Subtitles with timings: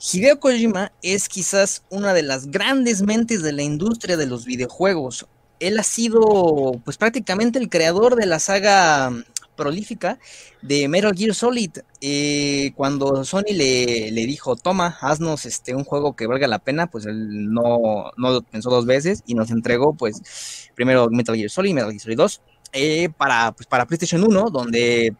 [0.00, 5.26] Hideo Kojima es quizás una de las grandes mentes de la industria de los videojuegos.
[5.60, 9.12] Él ha sido pues prácticamente el creador de la saga
[9.56, 10.18] prolífica
[10.62, 11.72] de Metal Gear Solid.
[12.00, 17.04] Eh, cuando Sony le, dijo, toma, haznos este, un juego que valga la pena, pues
[17.04, 21.90] él no, no pensó dos veces y nos entregó pues primero Metal Gear Solid, Metal
[21.90, 22.40] Gear Solid 2,
[22.72, 25.14] eh, para, pues, para PlayStation 1, donde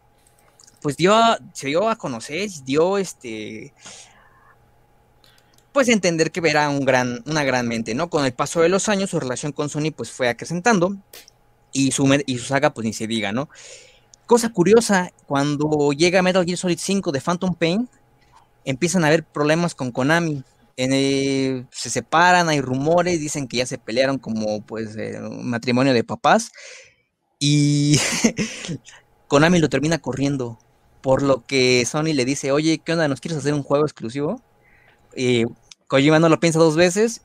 [0.81, 1.13] pues dio,
[1.53, 3.73] se dio a conocer, dio este
[5.71, 8.09] pues entender que era un gran, una gran mente, ¿no?
[8.09, 10.97] Con el paso de los años, su relación con Sony pues fue acrecentando
[11.71, 13.49] y su, y su saga pues ni se diga, ¿no?
[14.25, 17.89] Cosa curiosa, cuando llega Metal Gear Solid 5 de Phantom Pain,
[18.65, 20.43] empiezan a haber problemas con Konami.
[20.77, 26.03] se separan, hay rumores, dicen que ya se pelearon como pues eh, un matrimonio de
[26.03, 26.51] papás
[27.39, 27.97] y
[29.27, 30.59] Konami lo termina corriendo,
[31.01, 33.07] por lo que Sony le dice, oye, ¿qué onda?
[33.07, 34.41] ¿Nos quieres hacer un juego exclusivo?
[35.13, 35.45] Eh,
[35.91, 37.19] Kojima no lo piensa dos veces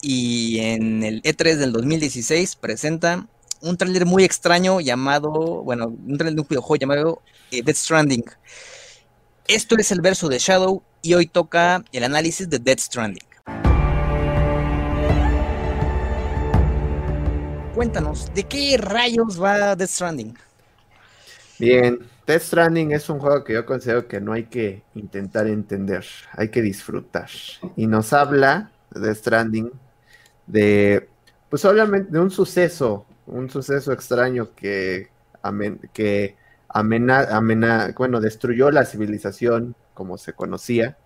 [0.00, 3.26] y en el E3 del 2016 presenta
[3.60, 5.28] un tráiler muy extraño llamado,
[5.62, 8.24] bueno, un tráiler de un videojuego llamado eh, Dead Stranding.
[9.46, 13.26] Esto es el verso de Shadow y hoy toca el análisis de Dead Stranding.
[17.74, 20.34] Cuéntanos, ¿de qué rayos va Dead Stranding?
[21.58, 26.04] Bien, Death Stranding es un juego que yo considero que no hay que intentar entender,
[26.32, 27.30] hay que disfrutar.
[27.74, 29.72] Y nos habla de Death Stranding
[30.46, 31.08] de,
[31.48, 35.08] pues obviamente, de un suceso, un suceso extraño que,
[35.94, 36.36] que
[36.68, 40.98] amena, bueno, destruyó la civilización como se conocía.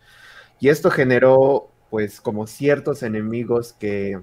[0.58, 4.20] Y esto generó, pues, como ciertos enemigos que,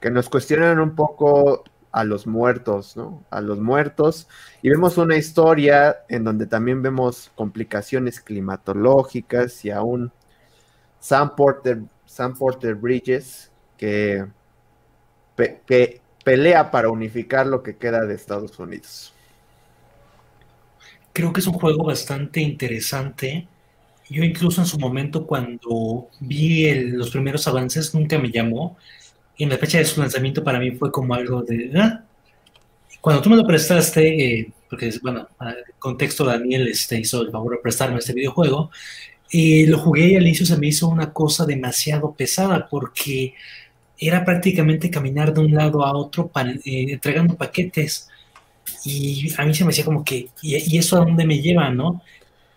[0.00, 3.24] que nos cuestionan un poco a los muertos, ¿no?
[3.30, 4.28] A los muertos.
[4.62, 10.12] Y vemos una historia en donde también vemos complicaciones climatológicas y aún
[11.00, 14.26] Sam Porter, Sam Porter Bridges, que,
[15.66, 19.14] que pelea para unificar lo que queda de Estados Unidos.
[21.12, 23.48] Creo que es un juego bastante interesante.
[24.10, 28.76] Yo incluso en su momento cuando vi los primeros avances nunca me llamó
[29.38, 31.70] y en la fecha de su lanzamiento para mí fue como algo de...
[31.76, 32.04] ¿ah?
[33.00, 35.28] Cuando tú me lo prestaste, eh, porque, bueno,
[35.78, 38.70] contexto, Daniel este, hizo el favor de prestarme este videojuego,
[39.30, 43.34] y lo jugué y al inicio se me hizo una cosa demasiado pesada porque
[43.98, 48.08] era prácticamente caminar de un lado a otro eh, entregando paquetes.
[48.84, 52.02] Y a mí se me hacía como que, ¿y, eso a dónde me lleva, no?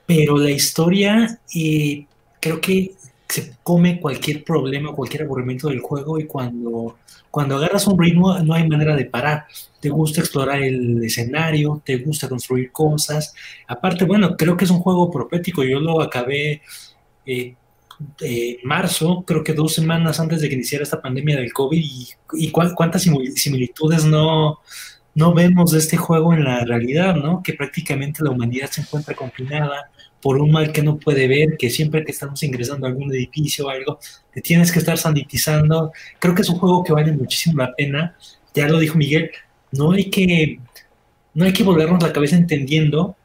[0.07, 2.05] Pero la historia, eh,
[2.39, 2.93] creo que
[3.31, 6.97] se come cualquier problema, cualquier aburrimiento del juego y cuando,
[7.29, 9.45] cuando agarras un ritmo no hay manera de parar.
[9.79, 13.33] Te gusta explorar el escenario, te gusta construir cosas.
[13.67, 15.63] Aparte, bueno, creo que es un juego profético.
[15.63, 16.61] Yo lo acabé
[17.25, 21.83] eh, marzo, creo que dos semanas antes de que iniciara esta pandemia del COVID
[22.33, 24.59] y, cuántas similitudes no,
[25.13, 27.43] no vemos de este juego en la realidad, ¿no?
[27.43, 29.90] Que prácticamente la humanidad se encuentra confinada
[30.21, 33.67] por un mal que no puede ver, que siempre que estamos ingresando a algún edificio
[33.67, 33.99] o algo,
[34.33, 35.91] te tienes que estar sanitizando.
[36.19, 38.15] Creo que es un juego que vale muchísimo la pena.
[38.53, 39.31] Ya lo dijo Miguel,
[39.71, 40.59] no hay que,
[41.33, 43.15] no hay que volvernos la cabeza entendiendo,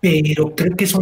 [0.00, 0.94] pero creo que es,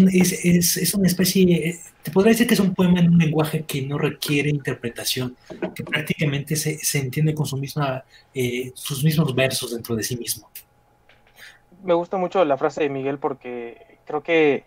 [0.45, 3.83] es, es una especie, te podría decir que es un poema en un lenguaje que
[3.83, 5.37] no requiere interpretación,
[5.75, 10.17] que prácticamente se, se entiende con su misma, eh, sus mismos versos dentro de sí
[10.17, 10.51] mismo.
[11.83, 14.65] Me gusta mucho la frase de Miguel porque creo que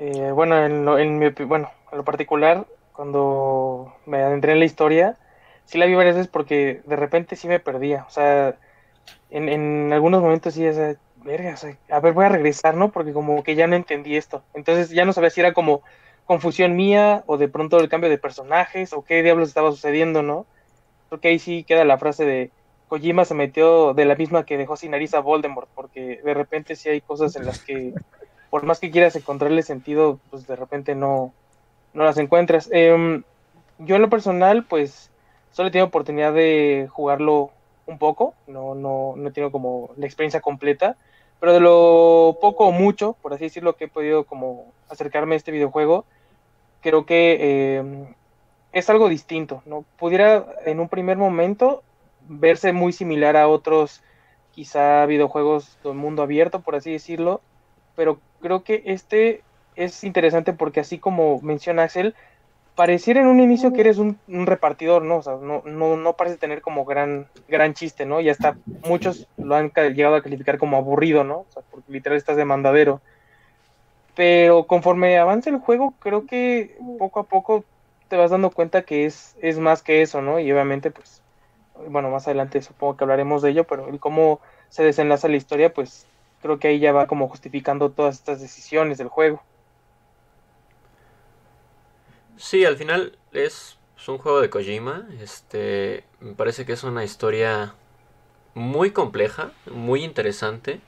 [0.00, 4.64] eh, bueno, en lo, en mi, bueno, en lo particular, cuando me adentré en la
[4.64, 5.18] historia,
[5.66, 8.04] sí la vi varias veces porque de repente sí me perdía.
[8.08, 8.56] O sea,
[9.30, 10.72] en, en algunos momentos sí, o
[11.24, 11.54] verga,
[11.90, 12.90] a ver, voy a regresar, ¿no?
[12.92, 14.42] Porque como que ya no entendí esto.
[14.54, 15.82] Entonces ya no sabía si era como
[16.24, 20.46] confusión mía o de pronto el cambio de personajes o qué diablos estaba sucediendo, ¿no?
[21.10, 22.50] Porque ahí sí queda la frase de
[22.88, 26.76] Kojima se metió de la misma que dejó sin nariz a Voldemort, porque de repente
[26.76, 27.94] sí hay cosas en las que
[28.50, 31.32] por más que quieras encontrarle sentido, pues de repente no,
[31.94, 32.68] no las encuentras.
[32.72, 33.22] Em,
[33.78, 35.10] yo en lo personal, pues
[35.52, 37.50] solo he tenido oportunidad de jugarlo
[37.86, 40.96] un poco, no, no, no he tenido como la experiencia completa,
[41.38, 45.38] pero de lo poco o mucho, por así decirlo, que he podido como acercarme a
[45.38, 46.04] este videojuego,
[46.82, 48.14] creo que em,
[48.72, 49.84] es algo distinto, ¿no?
[49.98, 51.82] Pudiera en un primer momento
[52.28, 54.02] verse muy similar a otros
[54.52, 57.40] quizá videojuegos del mundo abierto, por así decirlo,
[57.96, 59.42] pero creo que este
[59.76, 62.14] es interesante porque así como menciona Axel,
[62.74, 65.16] pareciera en un inicio que eres un, repartidor, ¿no?
[65.16, 68.20] O sea, no, no, no, parece tener como gran, gran chiste, ¿no?
[68.20, 68.56] Y hasta
[68.88, 71.40] muchos lo han llegado a calificar como aburrido, ¿no?
[71.40, 73.00] O sea, porque literal estás de mandadero.
[74.14, 77.64] pero conforme avanza el juego, creo que poco a poco
[78.08, 80.40] te vas dando cuenta que es, es más que eso, ¿no?
[80.40, 81.22] Y obviamente, pues,
[81.88, 85.72] bueno, más adelante supongo que hablaremos de ello, pero el cómo se desenlaza la historia,
[85.72, 86.06] pues
[86.42, 89.42] creo que ahí ya va como justificando todas estas decisiones del juego.
[92.36, 93.76] Sí, al final es,
[94.08, 95.06] un juego de Kojima.
[95.20, 97.74] Este, me parece que es una historia
[98.54, 100.80] muy compleja, muy interesante,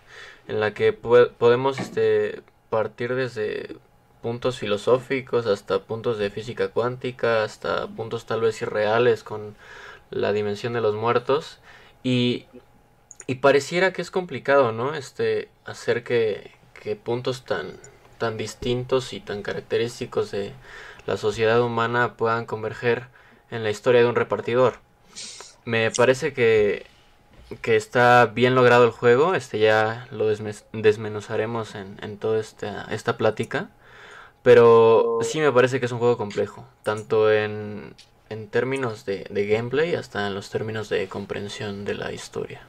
[0.49, 3.76] en la que podemos este, partir desde
[4.22, 9.56] puntos filosóficos hasta puntos de física cuántica, hasta puntos tal vez irreales con
[10.10, 11.58] la dimensión de los muertos.
[12.02, 12.46] Y,
[13.26, 14.94] y pareciera que es complicado, ¿no?
[14.94, 16.50] Este, hacer que,
[17.04, 17.78] puntos tan,
[18.19, 20.52] tan distintos y tan característicos de
[21.06, 23.06] la sociedad humana puedan converger
[23.50, 24.80] en la historia de un repartidor.
[25.64, 26.86] Me parece que,
[27.60, 33.70] que está bien logrado el juego, este ya lo desmenuzaremos en, toda esta, plática,
[34.42, 37.94] pero sí me parece que es un juego complejo, tanto en,
[38.28, 42.66] en términos de gameplay hasta en los términos de comprensión de la historia.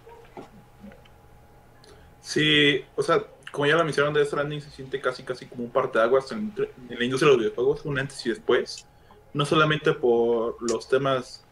[2.24, 3.22] Sí, o sea,
[3.52, 6.54] como ya lo mencionaron, Death Stranding se siente casi casi como un parteaguas en,
[6.90, 8.88] en la industria de los videojuegos, un antes y después.
[9.34, 11.44] No solamente por los temas,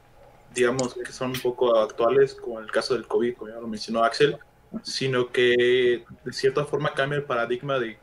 [0.55, 4.03] digamos, que son un poco actuales, como el caso del COVID, como ya lo mencionó
[4.03, 4.37] Axel,
[4.81, 7.97] sino que de cierta forma cambia el paradigma de,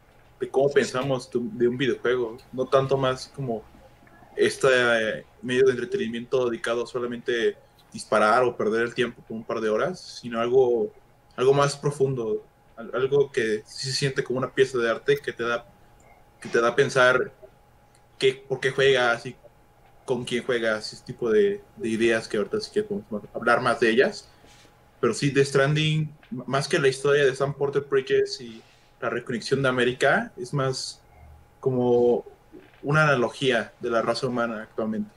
[0.51, 2.37] cómo pensamos de, un videojuego.
[2.53, 3.63] No tanto más como
[4.37, 9.45] este eh, medio de entretenimiento dedicado solamente a disparar o perder el tiempo por un
[9.45, 10.93] par de horas, sino algo,
[11.35, 12.45] algo más profundo,
[12.93, 15.67] algo que sí se siente como una pieza de arte que te da,
[16.41, 17.33] que te da a pensar
[18.19, 19.37] qué, por qué juegas y
[20.05, 23.81] con quién juegas, ese tipo de, de ideas que ahorita sí que podemos hablar más
[23.81, 24.29] de ellas.
[25.01, 28.63] Pero sí, The Stranding, más que la historia de Sam Porter Bridges y
[29.01, 31.01] la reconexión de América, es más
[31.61, 32.25] como
[32.83, 35.11] una analogía de la raza humana actualmente.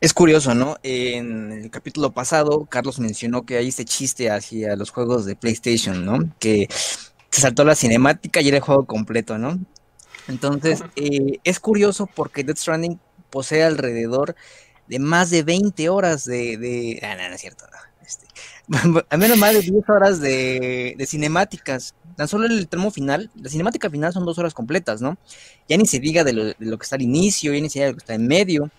[0.00, 0.76] Es curioso, ¿no?
[0.84, 6.04] En el capítulo pasado, Carlos mencionó que hay este chiste hacia los juegos de PlayStation,
[6.04, 6.18] ¿no?
[6.38, 6.68] Que
[7.30, 9.58] se saltó la cinemática y era el juego completo, ¿no?
[10.28, 13.00] Entonces, eh, es curioso porque Death Stranding
[13.30, 14.36] posee alrededor
[14.86, 16.56] de más de 20 horas de...
[16.56, 17.00] de...
[17.02, 17.78] Ah, no, no es cierto, no.
[18.06, 18.26] Este,
[19.10, 21.94] al menos más de 10 horas de, de cinemáticas.
[22.16, 25.18] Tan solo el tramo final, la cinemática final son dos horas completas, ¿no?
[25.68, 27.80] Ya ni se diga de lo, de lo que está al inicio, ya ni se
[27.80, 28.70] diga de lo que está en medio.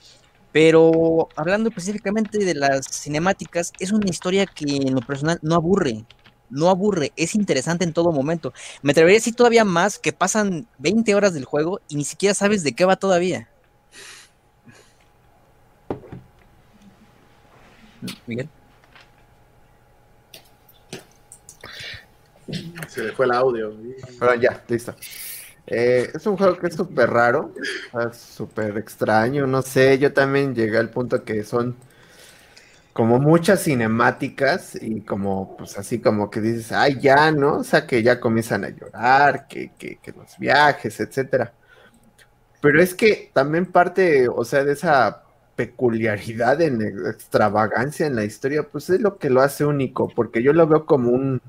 [0.52, 6.06] Pero hablando específicamente de las cinemáticas, es una historia que en lo personal no aburre,
[6.50, 8.54] no aburre, es interesante en todo momento.
[8.82, 12.34] Me atrevería a decir todavía más que pasan 20 horas del juego y ni siquiera
[12.34, 13.48] sabes de qué va todavía.
[18.26, 18.50] Miguel.
[22.88, 23.76] Se le fue el audio.
[24.18, 24.96] Bueno, ya, listo.
[25.72, 27.54] Eh, es un juego que es súper raro,
[28.12, 31.76] súper extraño, no sé, yo también llegué al punto que son
[32.94, 37.58] como muchas cinemáticas y como, pues así como que dices, ay, ya, ¿no?
[37.60, 41.54] O sea, que ya comienzan a llorar, que, que, que los viajes, etcétera.
[42.62, 45.24] Pero es que también parte, o sea, de esa
[45.56, 50.54] peculiaridad en extravagancia en la historia, pues es lo que lo hace único, porque yo
[50.54, 51.42] lo veo como un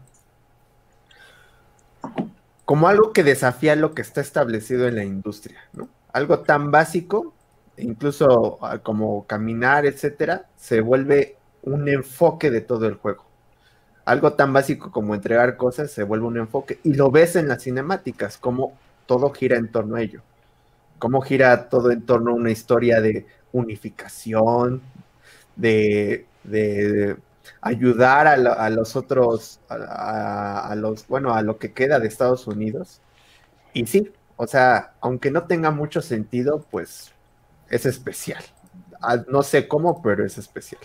[2.71, 5.89] como algo que desafía lo que está establecido en la industria, ¿no?
[6.13, 7.35] Algo tan básico,
[7.77, 13.25] incluso ah, como caminar, etcétera, se vuelve un enfoque de todo el juego.
[14.05, 17.65] Algo tan básico como entregar cosas se vuelve un enfoque y lo ves en las
[17.65, 20.23] cinemáticas, como todo gira en torno a ello.
[21.01, 24.81] Cómo gira todo en torno a una historia de unificación,
[25.57, 27.17] de, de
[27.61, 33.01] ayudar a, los otros, a, los, bueno, a lo que queda de Estados Unidos.
[33.73, 37.13] Y sí, o sea, aunque no tenga mucho sentido, pues
[37.69, 38.43] es especial.
[39.01, 40.81] Ah, no sé cómo, pero es especial.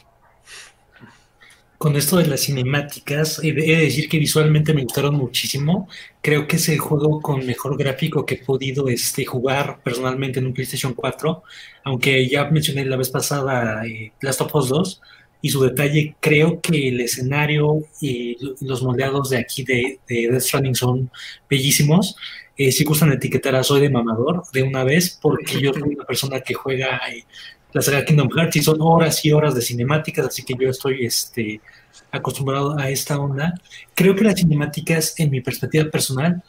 [1.77, 5.89] Con esto de las cinemáticas, he de decir que visualmente me gustaron muchísimo.
[6.21, 10.47] Creo que es el juego con mejor gráfico que he podido este, jugar personalmente en
[10.47, 11.43] un PlayStation 4.
[11.83, 15.01] Aunque ya mencioné la vez pasada eh, Last of Us 2,
[15.45, 16.15] y su detalle.
[16.19, 21.11] Creo que el escenario y los moldeados de aquí de, de Death Stranding son
[21.47, 22.15] bellísimos.
[22.57, 26.03] Eh, si gustan etiquetar a Soy de Mamador de una vez, porque yo soy una
[26.03, 27.25] persona que juega eh,
[27.73, 31.05] la saga Kingdom Hearts y son horas y horas de cinemáticas, así que yo estoy
[31.05, 31.61] este,
[32.09, 33.53] acostumbrado a esta onda.
[33.93, 36.41] Creo que las cinemáticas, en mi perspectiva personal,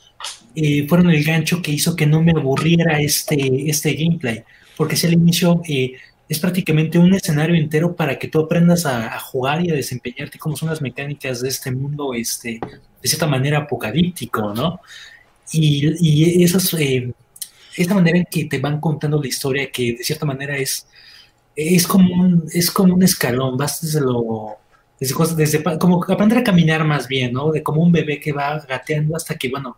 [0.55, 4.43] eh, fueron el gancho que hizo que no me aburriera este, este gameplay,
[4.75, 5.61] porque es el inicio
[6.29, 10.57] es prácticamente un escenario entero para que tú aprendas a, jugar y a desempeñarte como
[10.57, 12.61] son las mecánicas de este mundo, este,
[13.03, 14.81] de cierta manera apocalíptico, ¿no?
[15.53, 17.13] Y, y esas, eh,
[17.77, 20.89] esa manera en que te van contando la historia, que de cierta manera es,
[21.55, 24.57] es, como, un, es como un escalón, vas desde lo...
[24.99, 27.53] Desde, desde como aprender a caminar más bien, ¿no?
[27.53, 29.77] De como un bebé que va gateando hasta que, bueno,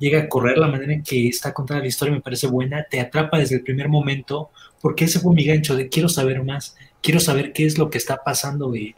[0.00, 2.98] llega a correr, la manera en que está contada la historia me parece buena, te
[2.98, 7.20] atrapa desde el primer momento, porque ese fue mi gancho de quiero saber más, quiero
[7.20, 8.96] saber qué es lo que está pasando eh,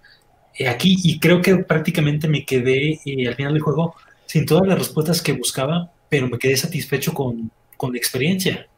[0.59, 4.66] eh, aquí, y creo que prácticamente me quedé eh, al final del juego sin todas
[4.66, 8.68] las respuestas que buscaba, pero me quedé satisfecho con, la experiencia.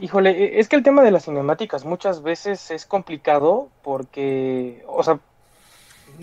[0.00, 5.04] Híjole, e- es que el tema de las cinemáticas muchas veces es complicado porque, o
[5.04, 5.20] sea,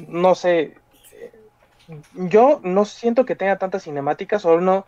[0.10, 0.76] no sé,
[2.14, 4.86] yo no siento que tenga tantas cinemáticas o no,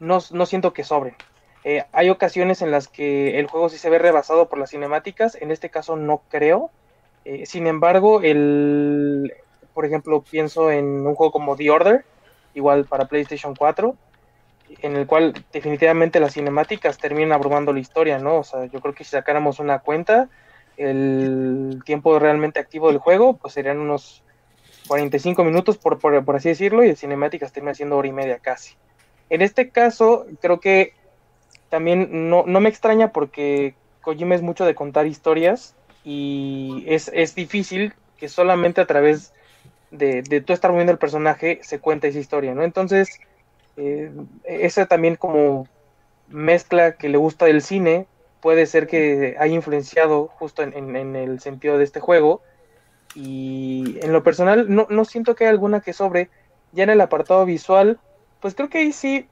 [0.00, 1.16] no, no siento que sobren.
[1.64, 5.36] Eh, hay ocasiones en las que el juego sí se ve rebasado por las cinemáticas,
[5.40, 6.70] en este caso no creo.
[7.24, 9.32] Eh, sin embargo, el,
[9.72, 12.04] por ejemplo, pienso en un juego como The Order,
[12.54, 13.96] igual para PlayStation 4
[14.82, 18.38] en el cual definitivamente las cinemáticas terminan abrumando la historia, ¿no?
[18.38, 20.28] O sea, yo creo que si sacáramos una cuenta,
[20.76, 24.23] el tiempo realmente activo del juego, pues serían unos
[24.86, 28.38] 45 minutos, por, por, por así decirlo, y de cinemáticas termina siendo hora y media
[28.40, 28.74] casi.
[29.28, 30.94] En este caso, creo que
[31.68, 37.34] también no, no me extraña porque Kojima es mucho de contar historias y es, es
[37.34, 39.34] difícil que solamente a través
[39.90, 42.64] de, de tú estar moviendo el personaje se cuenta esa historia, ¿no?
[42.64, 43.22] Entonces,
[43.76, 44.12] eh,
[44.44, 45.70] esa también como
[46.26, 48.08] mezcla que le gusta del cine
[48.40, 52.42] puede ser que haya influenciado justo en, en- en el sentido de este juego
[53.14, 56.30] y en lo personal no, no siento que haya alguna que sobre
[56.72, 57.98] ya en el apartado visual
[58.40, 59.28] pues creo que ahí sí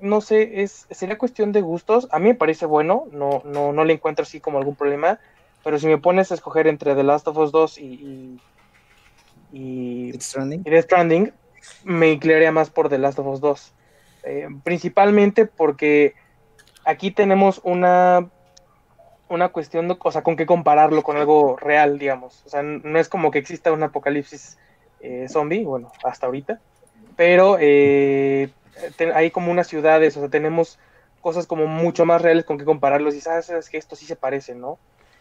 [0.00, 3.84] no sé es sería cuestión de gustos a mí me parece bueno no no no
[3.84, 5.18] le encuentro así como algún problema
[5.64, 8.38] pero si me pones a escoger entre The Last of Us 2 y,
[9.52, 10.62] y, y Stranding.
[10.64, 11.32] y Death Stranding,
[11.84, 13.72] me inclinaría más por The Last of Us 2.
[14.24, 16.14] Eh, principalmente porque
[16.84, 18.28] aquí tenemos una,
[19.34, 22.42] una cuestión, de, o sea, con qué compararlo con algo real, digamos.
[22.46, 24.58] O sea, no es como que exista un apocalipsis
[25.00, 26.60] eh, zombie, bueno, hasta ahorita,
[27.16, 28.50] pero eh,
[29.14, 30.78] hay como unas ciudades, o sea, tenemos
[31.20, 34.16] cosas como mucho más reales con qué compararlos y sabes, sabes que esto sí se
[34.16, 34.78] parece, ¿no?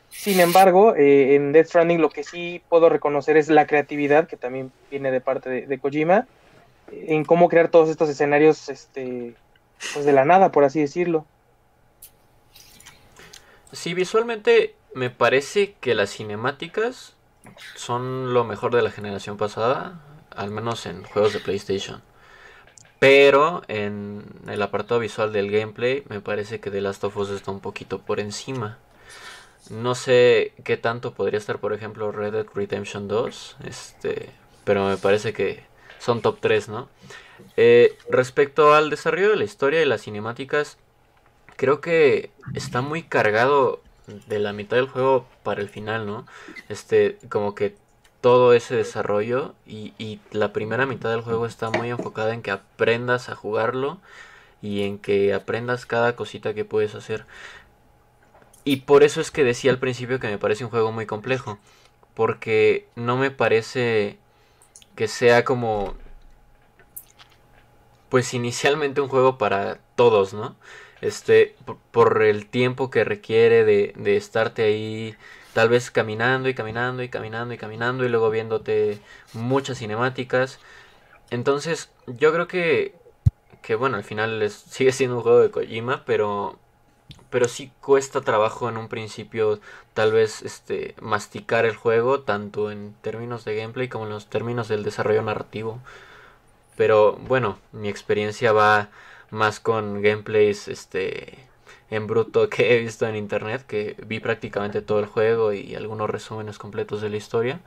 [0.09, 4.35] Sin embargo, eh, en Death Stranding lo que sí puedo reconocer es la creatividad, que
[4.35, 6.27] también viene de parte de, de Kojima,
[6.91, 9.33] en cómo crear todos estos escenarios este,
[9.93, 11.25] pues de la nada, por así decirlo.
[13.81, 17.15] Sí, visualmente me parece que las cinemáticas
[17.73, 22.03] son lo mejor de la generación pasada, al menos en juegos de PlayStation.
[22.99, 27.49] Pero en el apartado visual del gameplay me parece que The Last of Us está
[27.49, 28.77] un poquito por encima.
[29.71, 34.29] No sé qué tanto podría estar, por ejemplo, Red Dead Redemption 2, este,
[34.63, 35.63] pero me parece que
[35.97, 36.87] son top 3, ¿no?
[37.57, 40.77] Eh, respecto al desarrollo de la historia y las cinemáticas,
[41.61, 46.25] creo que está muy cargado de la mitad del juego para el final, ¿no?
[46.69, 47.75] Este, como que
[48.19, 52.49] todo ese desarrollo y, y la primera mitad del juego está muy enfocada en que
[52.49, 53.99] aprendas a jugarlo
[54.63, 57.27] y en que aprendas cada cosita que puedes hacer.
[58.63, 61.59] Y por eso es que decía al principio que me parece un juego muy complejo,
[62.15, 64.17] porque no me parece
[64.95, 65.93] que sea como
[68.09, 70.55] pues inicialmente un juego para todos, ¿no?
[71.01, 71.55] Este,
[71.91, 75.15] por, el tiempo que requiere de, de estarte ahí,
[75.53, 78.99] tal vez caminando y caminando y caminando y caminando y luego viéndote
[79.33, 80.59] muchas cinemáticas.
[81.31, 82.93] Entonces, yo creo que,
[83.61, 86.59] que bueno, al final sigue siendo un juego de Kojima, pero,
[87.29, 89.59] pero sí cuesta trabajo en un principio
[89.93, 94.67] tal vez este, masticar el juego, tanto en términos de gameplay como en los términos
[94.67, 95.79] del desarrollo narrativo.
[96.77, 98.89] Pero bueno, mi experiencia va
[99.31, 101.39] más con gameplays este
[101.89, 106.09] en bruto que he visto en internet, que vi prácticamente todo el juego y algunos
[106.09, 107.61] resúmenes completos de la historia.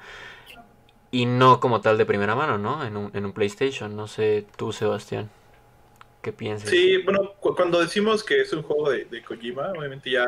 [1.11, 2.85] Y no como tal de primera mano, ¿no?
[2.85, 3.95] En un, en un PlayStation.
[3.97, 5.31] No sé tú, Sebastián,
[6.23, 6.77] ¿qué piensas?
[6.77, 10.27] Sí, bueno, cu- cuando decimos que es un juego de, de Kojima, obviamente ya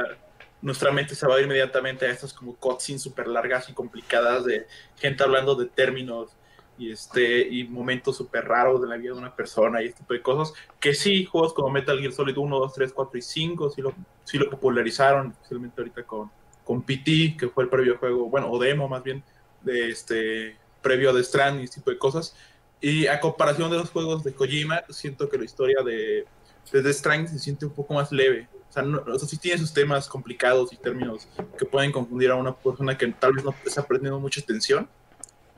[0.61, 4.67] nuestra mente se va inmediatamente a estas como cutscenes súper largas y complicadas de
[4.97, 6.36] gente hablando de términos
[6.79, 10.15] y este y momentos súper raros de la vida de una persona y este tipo
[10.15, 10.55] de cosas.
[10.81, 13.95] Que sí, juegos como Metal Gear Solid 1, 2, 3, 4 y 5 sí lo,
[14.25, 16.31] sí lo popularizaron, especialmente ahorita con,
[16.65, 19.23] con PT, que fue el previo juego, bueno, o demo más bien,
[19.63, 22.37] de este previo de Strand y este tipo de cosas.
[22.81, 26.27] Y a comparación de los juegos de Kojima, siento que la historia de,
[26.73, 28.49] de Death Stranding se siente un poco más leve.
[28.69, 31.29] O sea, no, o sea, sí tiene sus temas complicados y términos
[31.59, 34.89] que pueden confundir a una persona que tal vez no está aprendiendo mucha atención,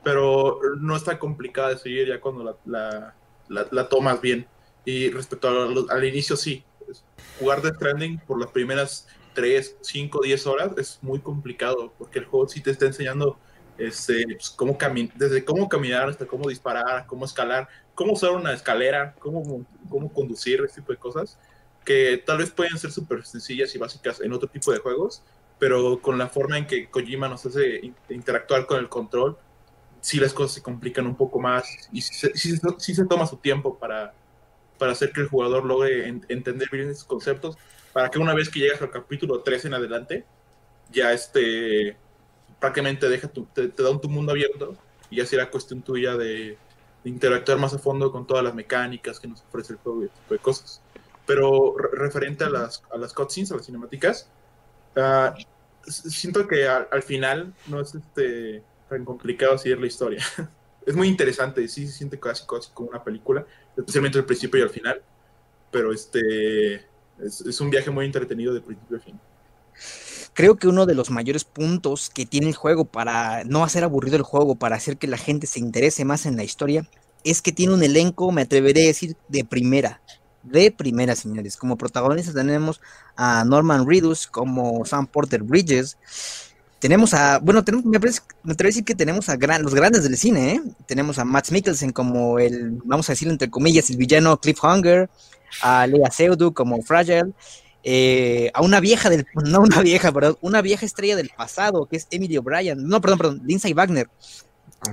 [0.03, 3.13] pero no está complicada de seguir ya cuando la,
[3.47, 4.47] la, la, tomas bien.
[4.85, 5.49] Y respecto
[5.89, 6.63] al inicio, sí,
[7.39, 12.25] jugar Death Stranding por las primeras 3, 5, 10 horas es muy complicado, porque el
[12.25, 13.37] juego sí te está enseñando
[13.77, 14.77] este, pues, cómo
[15.15, 20.61] desde cómo caminar hasta cómo disparar, cómo escalar, cómo usar una escalera, cómo, cómo conducir,
[20.61, 21.37] ese tipo de cosas,
[21.85, 25.23] que tal vez pueden ser súper sencillas y básicas en otro tipo de juegos,
[25.57, 29.37] pero con la forma en que Kojima nos hace interactuar con el control,
[30.01, 33.77] sí las cosas se complican un poco más y sí, sí se toma su tiempo
[33.77, 34.13] para,
[34.79, 37.57] para hacer que el jugador logre entender bien esos conceptos,
[37.93, 40.25] para que una vez que llegas al capítulo 3 en adelante,
[40.91, 41.97] ya este,
[42.59, 44.75] prácticamente deja te, da un tu mundo abierto
[45.09, 46.57] y ya será cuestión tuya de,
[47.05, 50.33] interactuar más a fondo con todas las mecánicas que nos ofrece el juego y tipo
[50.33, 50.81] de cosas.
[51.25, 54.29] Pero referente a las, a las cutscenes, a las cinemáticas,
[54.97, 55.31] uh,
[55.89, 60.23] siento que al, final no es este, tan complicado seguir la historia.
[60.85, 63.45] es muy interesante, sí se siente casi, casi como una película,
[63.77, 65.01] especialmente al principio y al final,
[65.71, 66.75] pero este
[67.23, 69.19] es, es un viaje muy entretenido de principio a fin.
[70.33, 74.15] Creo que uno de los mayores puntos que tiene el juego para no hacer aburrido
[74.15, 76.87] el juego, para hacer que la gente se interese más en la historia,
[77.23, 80.01] es que tiene un elenco, me atreveré a decir, de primera.
[80.43, 81.57] De primera, señores.
[81.57, 82.79] Como protagonistas tenemos
[83.15, 85.97] a Norman Reedus, como Sam Porter Bridges,
[86.79, 90.03] tenemos a, bueno, tenemos, me, parece, me atrevo a decir que tenemos a los grandes
[90.03, 90.61] del cine, ¿eh?
[90.85, 95.09] Tenemos a Matt Mikkelsen como el, vamos a decirlo entre comillas, el villano Cliffhanger,
[95.61, 97.33] a Lea Seydoux como Fragile,
[97.83, 101.97] eh, a una vieja del, no una vieja, perdón, una vieja estrella del pasado, que
[101.97, 104.09] es Emily O'Brien, no, perdón, perdón, Lindsay Wagner,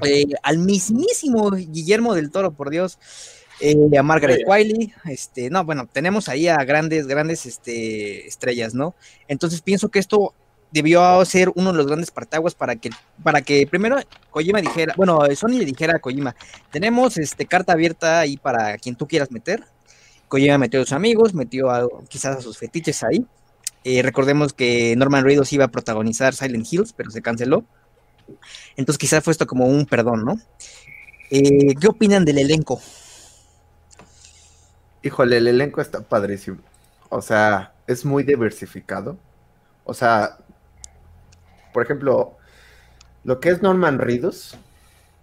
[0.02, 2.98] eh, al mismísimo Guillermo del Toro, por Dios,
[3.60, 8.94] eh, a Margaret Wiley, este, no, bueno, tenemos ahí a grandes, grandes este, estrellas, ¿no?
[9.28, 10.34] Entonces pienso que esto
[10.76, 12.90] debió ser uno de los grandes partaguas para que,
[13.22, 13.96] para que primero
[14.30, 16.36] Kojima dijera, bueno, Sony le dijera a Kojima,
[16.70, 19.64] tenemos este carta abierta ahí para quien tú quieras meter.
[20.28, 21.68] Kojima metió a sus amigos, metió
[22.08, 23.24] quizás a sus fetiches ahí.
[23.84, 27.64] Eh, recordemos que Norman Reedus iba a protagonizar Silent Hills, pero se canceló.
[28.76, 30.36] Entonces quizás fue esto como un perdón, ¿no?
[31.30, 32.82] Eh, ¿Qué opinan del elenco?
[35.02, 36.58] Híjole, el elenco está padrísimo.
[37.08, 39.16] O sea, es muy diversificado.
[39.84, 40.38] O sea,
[41.76, 42.38] por ejemplo,
[43.22, 44.56] lo que es Norman Reedus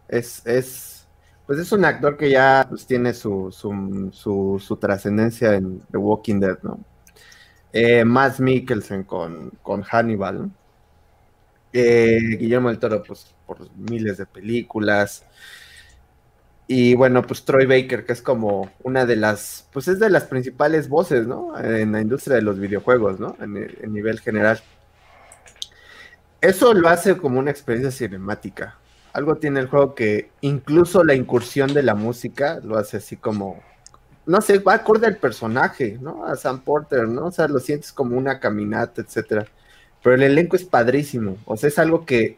[0.08, 1.08] es, es,
[1.48, 6.60] pues es un actor que ya pues, tiene su, su, trascendencia en The Walking Dead,
[6.62, 6.80] ¿no?
[7.72, 10.52] Eh, Mikkelsen con, con Hannibal,
[11.74, 15.26] eh, Guillermo del Toro, pues por miles de películas.
[16.68, 20.26] Y bueno, pues Troy Baker, que es como una de las, pues es de las
[20.26, 21.60] principales voces, ¿no?
[21.60, 23.36] En la industria de los videojuegos, ¿no?
[23.40, 24.62] En, en nivel general
[26.44, 28.78] eso lo hace como una experiencia cinemática.
[29.14, 33.64] Algo tiene el juego que incluso la incursión de la música lo hace así como,
[34.26, 36.26] no sé, va acorde al personaje, ¿no?
[36.26, 37.28] A Sam Porter, ¿no?
[37.28, 39.46] O sea, lo sientes como una caminata, etcétera.
[40.02, 41.38] Pero el elenco es padrísimo.
[41.46, 42.36] O sea, es algo que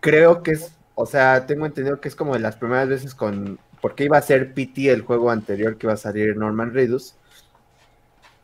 [0.00, 3.60] creo que es, o sea, tengo entendido que es como de las primeras veces con,
[3.80, 7.14] porque iba a ser PT el juego anterior que iba a salir Norman Reedus.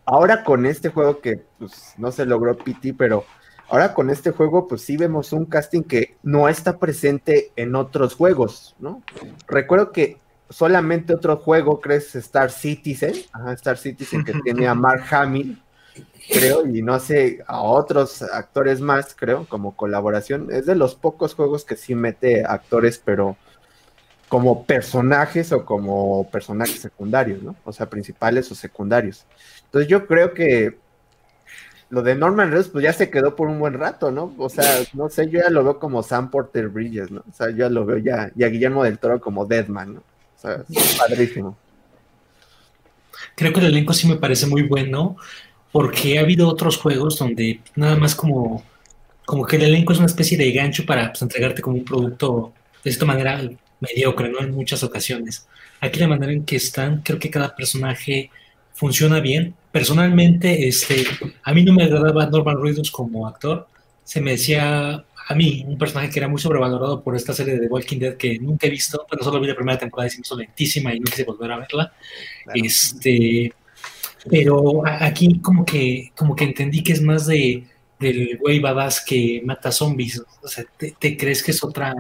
[0.05, 3.25] Ahora con este juego que pues no se logró PT, pero
[3.69, 8.15] Ahora con este juego, pues sí vemos un casting que no está presente en otros
[8.15, 9.03] juegos, ¿no?
[9.47, 10.19] Recuerdo que
[10.51, 15.63] solamente otro juego, crees, Star Citizen, ajá, Star Citizen que tiene a Mark Hamill,
[16.31, 20.49] creo, y no sé, a otros actores más, creo, como colaboración.
[20.53, 23.37] Es de los pocos juegos que sí mete actores, pero
[24.29, 27.55] como personajes o como personajes secundarios, ¿no?
[27.65, 29.27] O sea, principales o secundarios.
[29.65, 30.79] Entonces yo creo que
[31.93, 34.35] lo de Norman Reedus, pues ya se quedó por un buen rato, ¿no?
[34.39, 37.21] O sea, no sé, yo ya lo veo como Sam Porter Bridges, ¿no?
[37.21, 40.01] O sea, yo ya lo veo ya, y a Guillermo del Toro como Deadman, ¿no?
[40.01, 40.65] O sea,
[40.97, 41.55] padrísimo.
[43.35, 45.19] Creo que el elenco sí me parece muy bueno,
[45.71, 48.65] porque ha habido otros juegos donde nada más como,
[49.27, 52.55] como que el elenco es una especie de gancho para pues, entregarte como un producto
[52.83, 53.39] de esta manera
[53.81, 54.39] mediocre, ¿no?
[54.41, 55.47] En muchas ocasiones.
[55.79, 58.31] Aquí la manera en que están, creo que cada personaje
[58.73, 59.55] funciona bien.
[59.73, 61.05] Personalmente, este,
[61.43, 63.67] a mí no me agradaba Norman Reedus como actor.
[64.05, 67.61] Se me decía a mí un personaje que era muy sobrevalorado por esta serie de
[67.61, 70.19] The Walking Dead que nunca he visto, pero solo vi la primera temporada y se
[70.19, 71.93] me hizo lentísima y no quise volver a verla.
[72.55, 73.53] Este,
[74.29, 77.65] pero aquí como que, como que entendí que es más de
[77.99, 80.23] del güey badass que mata zombies.
[80.43, 81.95] O sea, te crees que es otra,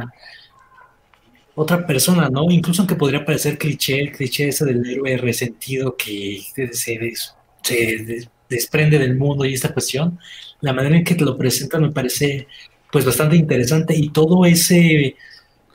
[1.54, 2.50] otra persona, ¿no?
[2.50, 6.98] Incluso aunque podría parecer cliché, el cliché ese del héroe resentido que se,
[7.62, 10.18] se, desprende del mundo y esta cuestión,
[10.61, 12.46] la manera en que te lo presentan me parece
[12.90, 15.16] pues bastante interesante y todo ese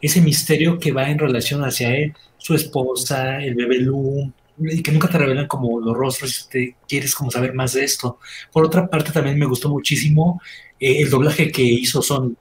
[0.02, 4.92] ese misterio que va en relación hacia él, su esposa, el bebé Lu, y que
[4.92, 8.20] nunca te revelan como los rostros te quieres como saber más de esto.
[8.52, 10.42] Por otra parte, también me gustó muchísimo
[10.80, 12.34] eh, el doblaje que hizo Sony.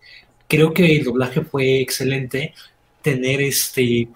[0.49, 2.55] Creo que el doblaje fue excelente.
[3.03, 4.09] Tener este,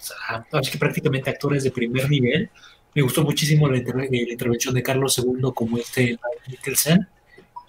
[0.73, 2.51] que prácticamente actores de primer nivel.
[2.94, 7.07] Me gustó muchísimo la, intervención de Carlos II como este Mikkelsen.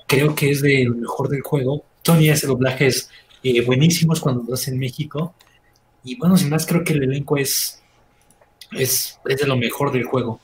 [0.07, 1.83] Creo que es de lo mejor del juego.
[2.01, 3.09] Tony hace doblajes
[3.43, 5.33] eh, buenísimos cuando lo hace en México.
[6.03, 7.81] Y bueno, sin más, creo que el elenco es,
[8.71, 10.39] es, de lo mejor del juego.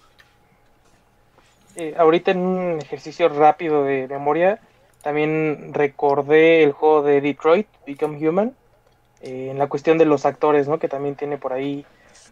[1.75, 4.59] Eh, ahorita en un ejercicio rápido de memoria,
[5.01, 8.55] también recordé el juego de Detroit, Become Human,
[9.21, 10.79] eh, en la cuestión de los actores, ¿no?
[10.79, 11.85] Que también tiene por ahí.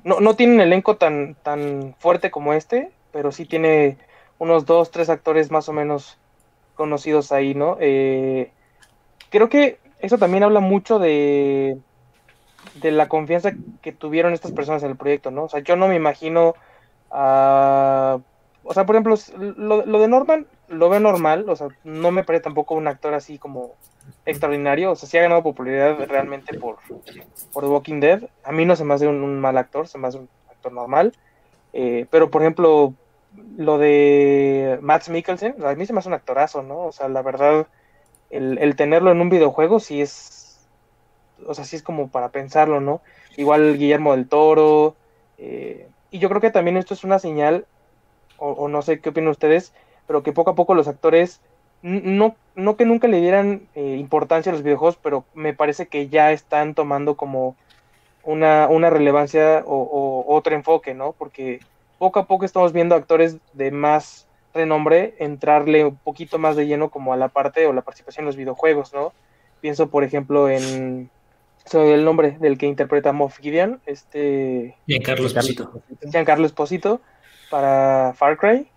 [0.06, 3.98] No, no tiene un elenco tan, tan fuerte como este, pero sí tiene
[4.40, 6.18] unos dos, tres actores más o menos
[6.76, 7.76] conocidos ahí, ¿no?
[7.82, 8.52] Eh,
[9.30, 11.78] creo que eso también habla mucho de,
[12.76, 15.44] de la confianza que tuvieron estas personas en el proyecto, ¿no?
[15.44, 16.56] O sea, yo no me imagino
[18.64, 22.24] o sea, por ejemplo, lo, lo, de Norman lo veo normal, o sea, no me
[22.24, 23.74] parece tampoco un actor así como
[24.26, 26.78] extraordinario, o sea, sí ha ganado popularidad realmente por,
[27.54, 28.24] por The Walking Dead.
[28.44, 31.14] A mí no se me hace un, mal actor, se me hace un actor normal.
[31.74, 32.94] Eh, pero, por ejemplo,
[33.58, 36.86] lo de Matt Mikkelsen, a mí se me hace un actorazo, ¿no?
[36.86, 37.68] O sea, la verdad,
[38.30, 40.68] el, el tenerlo en un videojuego sí es,
[41.46, 43.02] o sea, sí es como para pensarlo, ¿no?
[43.38, 44.96] Igual Guillermo del Toro.
[45.38, 47.66] Eh, y yo creo que también esto es una señal,
[48.38, 49.74] o, o no sé qué opinan ustedes,
[50.08, 51.42] pero que poco a poco los actores,
[51.82, 56.08] no, no que nunca le dieran eh, importancia a los videojuegos, pero me parece que
[56.08, 57.56] ya están tomando como
[58.24, 61.14] una, una relevancia o, otro enfoque, ¿no?
[61.14, 61.60] Porque
[62.00, 66.90] poco a poco estamos viendo actores de más renombre entrarle un poquito más de lleno
[66.90, 69.14] como a la parte o la participación en los videojuegos, ¿no?
[69.62, 71.10] Pienso, por ejemplo, en
[71.66, 75.82] soy el nombre del que interpreta Moff Gideon, este Giancarlo Esposito.
[76.10, 77.02] Giancarlo Esposito
[77.50, 78.68] para Far Cry.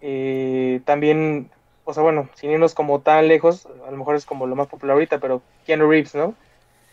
[0.00, 1.50] Eh, también,
[1.88, 4.66] o sea, bueno, sin irnos como tan lejos, a lo mejor es como lo más
[4.66, 6.34] popular ahorita, pero Keanu Reeves, ¿no?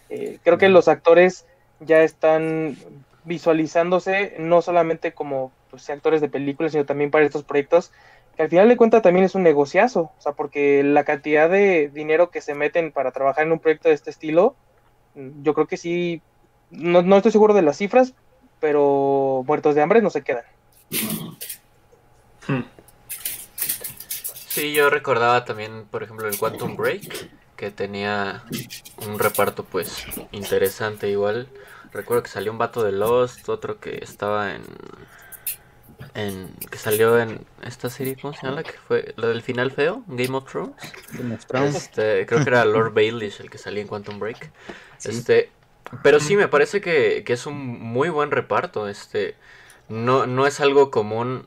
[0.10, 1.45] Eh, creo que los actores
[1.81, 2.77] ya están
[3.25, 7.91] visualizándose no solamente como pues, actores de películas, sino también para estos proyectos,
[8.38, 11.89] que al final de cuentas también es un negociazo, o sea, porque la cantidad de
[11.93, 14.55] dinero que se meten para trabajar en un proyecto de este estilo,
[15.13, 16.21] yo creo que sí,
[16.71, 18.13] no, no estoy seguro de las cifras,
[18.62, 20.45] pero muertos de hambre no se quedan.
[24.56, 28.46] Sí, yo recordaba también, por ejemplo, el Quantum Break, que tenía
[29.06, 31.50] un reparto pues interesante igual.
[31.91, 34.62] Recuerdo que salió un vato de Lost, otro que estaba en
[36.13, 38.63] en que salió en esta serie, ¿cómo se llama?
[38.63, 40.74] que fue la del final feo, Game of Thrones.
[41.76, 44.54] Este, creo que era Lord Baelish el que salía en Quantum Break.
[45.04, 45.52] Este,
[46.02, 49.36] pero sí me parece que, que, es un muy buen reparto, este
[49.89, 51.46] no no es algo común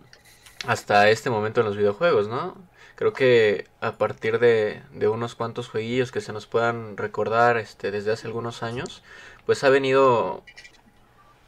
[0.66, 2.67] hasta este momento en los videojuegos, ¿no?
[2.98, 8.10] Creo que a partir de, unos cuantos jueguillos que se nos puedan recordar este, desde
[8.10, 9.04] hace algunos años,
[9.46, 10.42] pues ha venido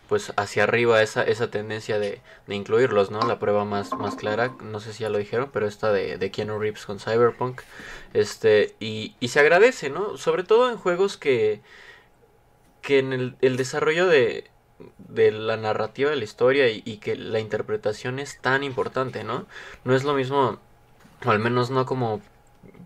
[0.09, 3.19] pues hacia arriba esa, esa tendencia de, incluirlos, ¿no?
[3.23, 6.31] La prueba más, más clara, no sé si ya lo dijeron, pero esta de, de
[6.31, 7.63] Keanu Reeves con Cyberpunk,
[8.15, 10.19] este, y, y se agradece, ¿no?
[10.19, 11.63] Sobre todo en juegos que,
[12.81, 14.49] que en el, el desarrollo de,
[14.99, 19.47] de la narrativa de la historia y, que la interpretación es tan importante, ¿no?
[19.85, 20.61] No es lo mismo,
[21.25, 22.21] o al menos no como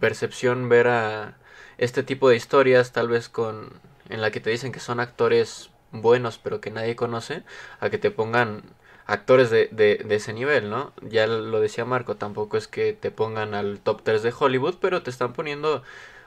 [0.00, 1.36] percepción ver a
[1.78, 5.70] este tipo de historias, tal vez con en la que te dicen que son actores
[5.92, 7.42] buenos pero que nadie conoce,
[7.80, 8.62] a que te pongan
[9.06, 10.92] actores de, de, ese nivel, ¿no?
[11.02, 15.02] Ya lo decía Marco, tampoco es que te pongan al top 3 de Hollywood, pero
[15.02, 15.82] te están poniendo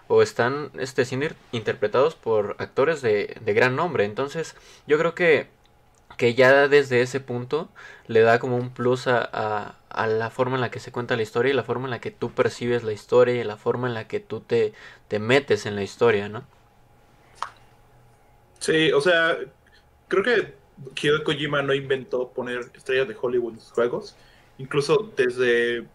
[0.08, 4.06] o están este, siendo interpretados por actores de, de gran nombre.
[4.06, 4.56] Entonces,
[4.88, 5.48] yo creo que
[6.18, 7.70] que ya desde ese punto
[8.08, 11.22] le da como un plus a, a, la forma en la que se cuenta la
[11.22, 13.94] historia y la forma en la que tú percibes la historia y la forma en
[13.94, 14.74] la que tú te,
[15.08, 16.44] te metes en la historia, ¿no?
[18.60, 19.38] Sí, o sea,
[20.08, 20.54] creo que
[21.02, 24.16] Hideo Kojima no inventó poner estrellas de Hollywood en sus juegos.
[24.58, 25.86] Incluso desde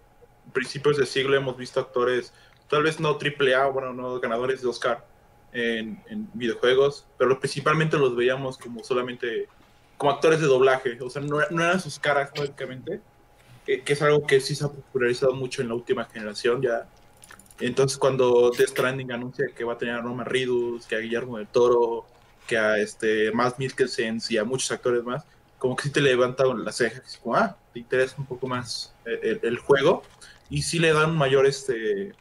[0.52, 2.32] principios de siglo hemos visto actores,
[2.68, 5.04] tal vez no triple A, bueno, no ganadores de Oscar
[5.52, 9.48] en, en videojuegos, pero principalmente los veíamos como solamente
[10.02, 13.00] como actores de doblaje, o sea, no, eran sus caras prácticamente,
[13.64, 16.88] que, es algo que sí se ha popularizado mucho en la última generación ya.
[17.60, 21.38] Entonces cuando Death Stranding anuncia que va a tener a Norman Reedus, que a Guillermo
[21.38, 22.06] del Toro,
[22.46, 25.24] que a este más Mikkelsen y a muchos actores más,
[25.58, 29.58] como que sí te levanta las cejas, como, ah, te interesa un poco más el,
[29.58, 30.02] juego,
[30.50, 32.12] y sí le dan un mayor, este,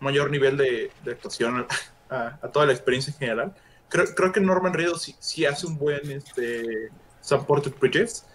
[0.00, 1.64] mayor nivel de, actuación
[2.10, 3.54] a, a, toda la experiencia en general.
[3.88, 6.90] creo, creo que Norman Reedus sí, sí hace un buen este,
[7.46, 8.26] Porter Bridges,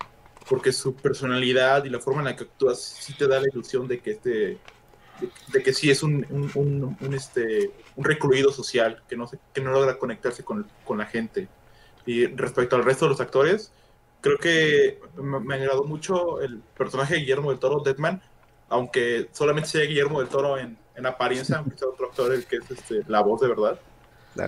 [0.50, 3.88] porque su personalidad y la forma en la que actúas sí te da la ilusión
[3.88, 4.30] de que este
[5.20, 9.28] de, de que sí es un, un, un- un, este un recluido social que no
[9.28, 11.48] se- que no logra conectarse con, con la gente.
[12.06, 13.72] Y respecto al resto de los actores
[14.22, 18.22] creo que me, me agradó mucho el personaje de Guillermo del Toro Deadman
[18.70, 22.58] aunque solamente sea Guillermo del Toro en, en apariencia aunque sea otro actor el que
[22.58, 23.80] es este, la voz de verdad.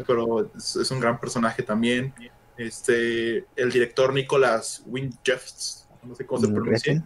[0.07, 2.13] Pero es, es un gran personaje también.
[2.57, 7.03] Este el director Nicholas Winchefs no sé cómo se pronuncia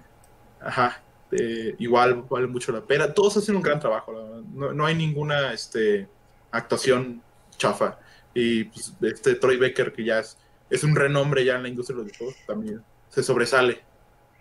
[0.60, 3.14] Ajá, eh, igual vale mucho la pena.
[3.14, 6.08] Todos hacen un gran trabajo, no, no hay ninguna este,
[6.52, 7.22] actuación
[7.58, 8.00] chafa.
[8.34, 10.38] Y pues, este Troy Becker, que ya es,
[10.70, 13.82] es un renombre ya en la industria de los videojuegos, también se sobresale.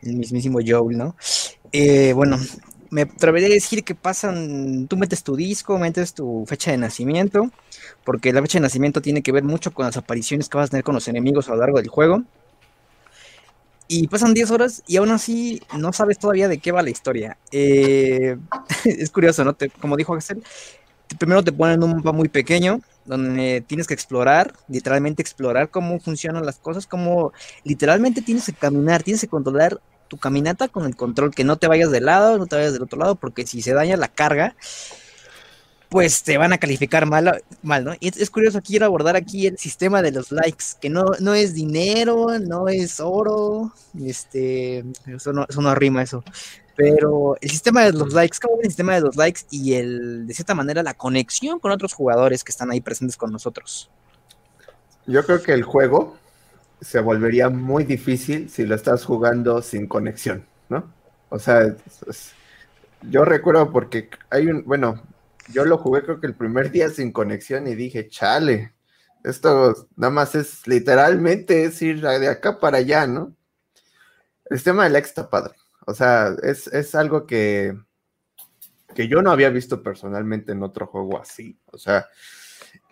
[0.03, 1.17] el mismísimo Joel, ¿no?
[1.73, 2.39] Eh, bueno,
[2.91, 7.51] me atrevería a decir que pasan, tú metes tu disco, metes tu fecha de nacimiento,
[8.05, 10.71] porque la fecha de nacimiento tiene que ver mucho con las apariciones que vas a
[10.71, 12.23] tener con los enemigos a lo largo del juego.
[13.89, 17.39] Y pasan 10 horas y aún así no sabes todavía de qué va la historia.
[17.53, 18.37] Eh,
[18.85, 19.57] es curioso, ¿no?
[19.81, 20.43] Como dijo Axel,
[21.19, 26.45] primero te ponen un mapa muy pequeño donde tienes que explorar, literalmente explorar cómo funcionan
[26.45, 31.33] las cosas, cómo literalmente tienes que caminar, tienes que controlar tu caminata con el control,
[31.33, 33.75] que no te vayas de lado, no te vayas del otro lado, porque si se
[33.75, 34.57] daña la carga,
[35.89, 37.95] pues te van a calificar mal, mal ¿no?
[38.01, 41.35] Y es, es curioso, quiero abordar aquí el sistema de los likes, que no, no
[41.35, 43.73] es dinero, no es oro,
[44.05, 46.25] este, eso no, eso no rima eso,
[46.75, 50.27] pero el sistema de los likes, ¿cómo ven el sistema de los likes y el,
[50.27, 53.91] de cierta manera, la conexión con otros jugadores que están ahí presentes con nosotros?
[55.07, 56.17] Yo creo que el juego
[56.81, 60.93] se volvería muy difícil si lo estás jugando sin conexión, ¿no?
[61.29, 62.33] O sea, es- es-
[63.03, 65.03] yo recuerdo porque hay un, bueno,
[65.53, 68.75] yo lo jugué creo que el primer día sin conexión y dije, chale,
[69.25, 73.35] esto nada más es literalmente es ir de acá para allá, ¿no?
[74.49, 75.55] El sistema del like está padre.
[75.87, 77.77] O sea, es, es algo que,
[78.95, 81.59] que yo no había visto personalmente en otro juego así.
[81.67, 82.07] O sea,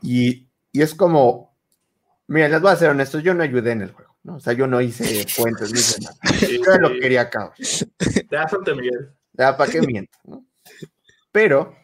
[0.03, 1.57] y, y es como,
[2.27, 4.37] mira, les voy a ser honestos, yo no ayudé en el juego, ¿no?
[4.37, 6.17] O sea, yo no hice puentes, no hice nada.
[6.41, 7.53] Yo lo quería acá.
[8.31, 9.13] Ya Miguel.
[9.33, 10.17] Ya, ¿para qué miento?
[10.25, 10.45] no?
[11.33, 11.75] Pero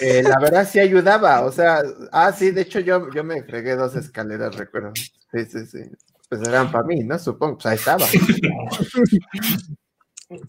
[0.00, 3.76] eh, la verdad sí ayudaba, o sea, ah, sí, de hecho yo, yo me fregué
[3.76, 4.92] dos escaleras, recuerdo.
[4.94, 5.78] Sí, sí, sí.
[6.28, 7.18] Pues eran para mí, ¿no?
[7.18, 8.04] Supongo, pues ahí estaba.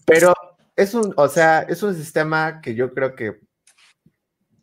[0.04, 0.34] Pero
[0.76, 3.40] es un, o sea, es un sistema que yo creo que,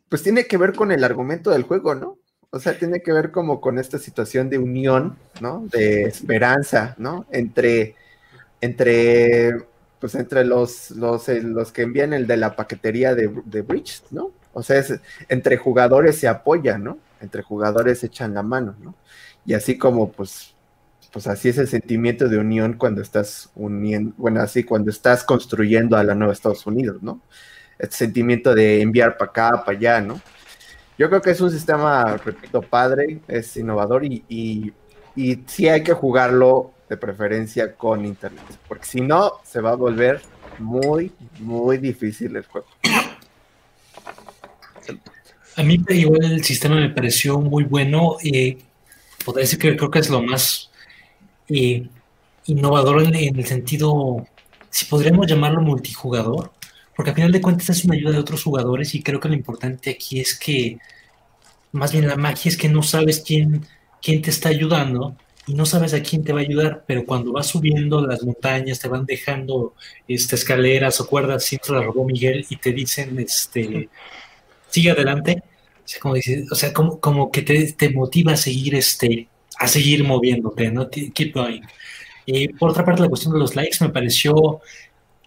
[0.09, 2.19] pues tiene que ver con el argumento del juego, ¿no?
[2.49, 5.65] O sea, tiene que ver como con esta situación de unión, ¿no?
[5.71, 7.25] De esperanza, ¿no?
[7.31, 7.95] Entre,
[8.61, 9.65] entre,
[9.99, 14.03] pues entre los, los, eh, los que envían el de la paquetería de, de Bridge,
[14.11, 14.31] ¿no?
[14.57, 16.97] O sea, es, entre jugadores se apoyan, ¿no?
[17.21, 18.95] Entre jugadores se echan la mano, ¿no?
[19.45, 20.55] Y así como, pues,
[21.13, 25.95] pues así es el sentimiento de unión cuando estás uniendo, bueno, así cuando estás construyendo
[25.95, 27.21] a la nueva Estados Unidos, ¿no?
[27.77, 30.19] Este sentimiento de enviar para acá, para allá, ¿no?
[30.97, 34.73] Yo creo que es un sistema, repito, padre, es innovador y, y,
[35.15, 39.75] y sí hay que jugarlo de preferencia con internet, porque si no, se va a
[39.75, 40.19] volver
[40.57, 42.65] muy, muy difícil el juego.
[45.55, 48.17] A mí igual el sistema me pareció muy bueno.
[48.23, 48.57] Eh,
[49.25, 50.69] podría decir que creo que es lo más
[51.49, 51.87] eh,
[52.45, 54.27] innovador en, el sentido,
[54.69, 56.51] si podríamos llamarlo multijugador,
[56.95, 59.35] porque al final de cuentas es una ayuda de otros jugadores y creo que lo
[59.35, 60.77] importante aquí es que,
[61.71, 63.65] más bien la magia es que no sabes quién,
[64.01, 67.31] quién te está ayudando y no sabes a quién te va a ayudar, pero cuando
[67.31, 69.73] vas subiendo las montañas, te van dejando
[70.07, 73.89] este, escaleras o cuerdas, siempre la robó Miguel y te dicen, este,
[74.69, 78.37] sigue adelante, o sea, como, dice, o sea, como, como que te, te, motiva a
[78.37, 79.27] seguir, este,
[79.57, 80.89] a seguir moviéndote, ¿no?
[80.89, 81.61] Keep going.
[82.25, 84.61] Y por otra parte, la cuestión de los likes me pareció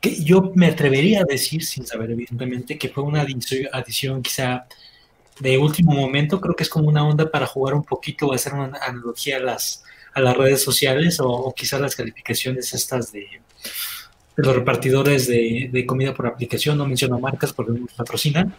[0.00, 4.66] que yo me atrevería a decir, sin saber evidentemente, que fue una adición, quizá
[5.38, 8.55] de último momento, creo que es como una onda para jugar un poquito o hacer
[8.55, 9.83] una analogía a las,
[10.14, 13.20] a las redes sociales o, o quizá las calificaciones estas de,
[14.37, 18.55] de los repartidores de, de, comida por aplicación, no menciono marcas porque no nos patrocinan,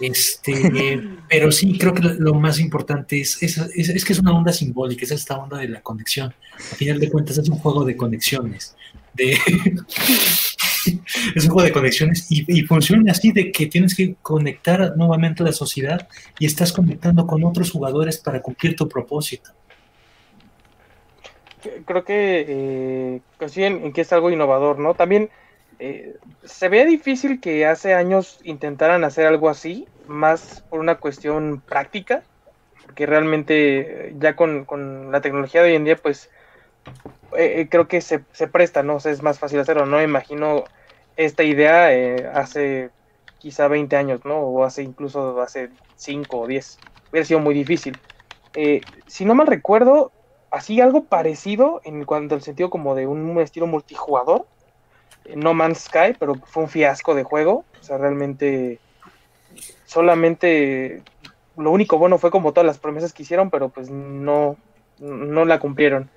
[0.00, 4.52] este, pero sí, creo que lo más importante es, es, es, que es una onda
[4.52, 6.34] simbólica, es esta onda de la conexión.
[6.72, 8.76] A final de cuentas es un juego de conexiones.
[9.14, 9.32] De
[11.34, 15.46] es un juego de conexiones y, funciona así de que tienes que conectar nuevamente a
[15.46, 16.08] la sociedad
[16.38, 19.50] y estás conectando con otros jugadores para cumplir tu propósito.
[21.84, 23.20] Creo que eh,
[23.56, 24.94] en que es algo innovador, ¿no?
[24.94, 25.28] También
[25.80, 26.14] eh,
[26.44, 32.22] se ve difícil que hace años intentaran hacer algo así, más por una cuestión práctica,
[32.84, 36.30] porque realmente ya con, con la tecnología de hoy en día, pues
[37.36, 38.96] eh, eh, creo que se, se, presta, ¿no?
[38.96, 40.02] O es más fácil hacerlo, ¿no?
[40.02, 40.64] Imagino
[41.16, 42.90] esta idea eh, hace
[43.38, 44.38] quizá 20 años, ¿no?
[44.40, 46.78] O hace incluso hace 5 o 10.
[47.10, 47.96] Hubiera sido muy difícil.
[48.54, 50.12] Eh, si no mal recuerdo,
[50.50, 54.46] así algo parecido en cuanto al sentido como de un estilo multijugador.
[55.34, 57.64] No Man's Sky, pero fue un fiasco de juego.
[57.80, 58.78] O sea, realmente
[59.86, 61.02] solamente
[61.56, 64.56] lo único bueno fue como todas las promesas que hicieron, pero pues no,
[64.98, 66.08] no la cumplieron.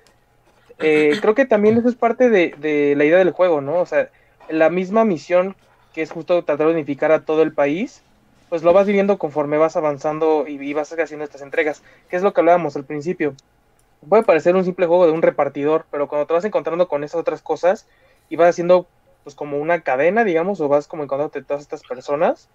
[0.78, 3.80] Eh, creo que también eso es parte de, de, la idea del juego, ¿no?
[3.80, 4.10] O sea,
[4.48, 5.56] la misma misión
[5.92, 8.02] que es justo tratar de unificar a todo el país,
[8.48, 12.22] pues lo vas viviendo conforme vas avanzando y, y vas haciendo estas entregas, que es
[12.22, 13.34] lo que hablábamos al principio.
[14.08, 17.20] Puede parecer un simple juego de un repartidor, pero cuando te vas encontrando con esas
[17.20, 17.86] otras cosas
[18.28, 18.86] y vas haciendo
[19.22, 22.48] pues como una cadena, digamos, o vas como encontrándote todas estas personas,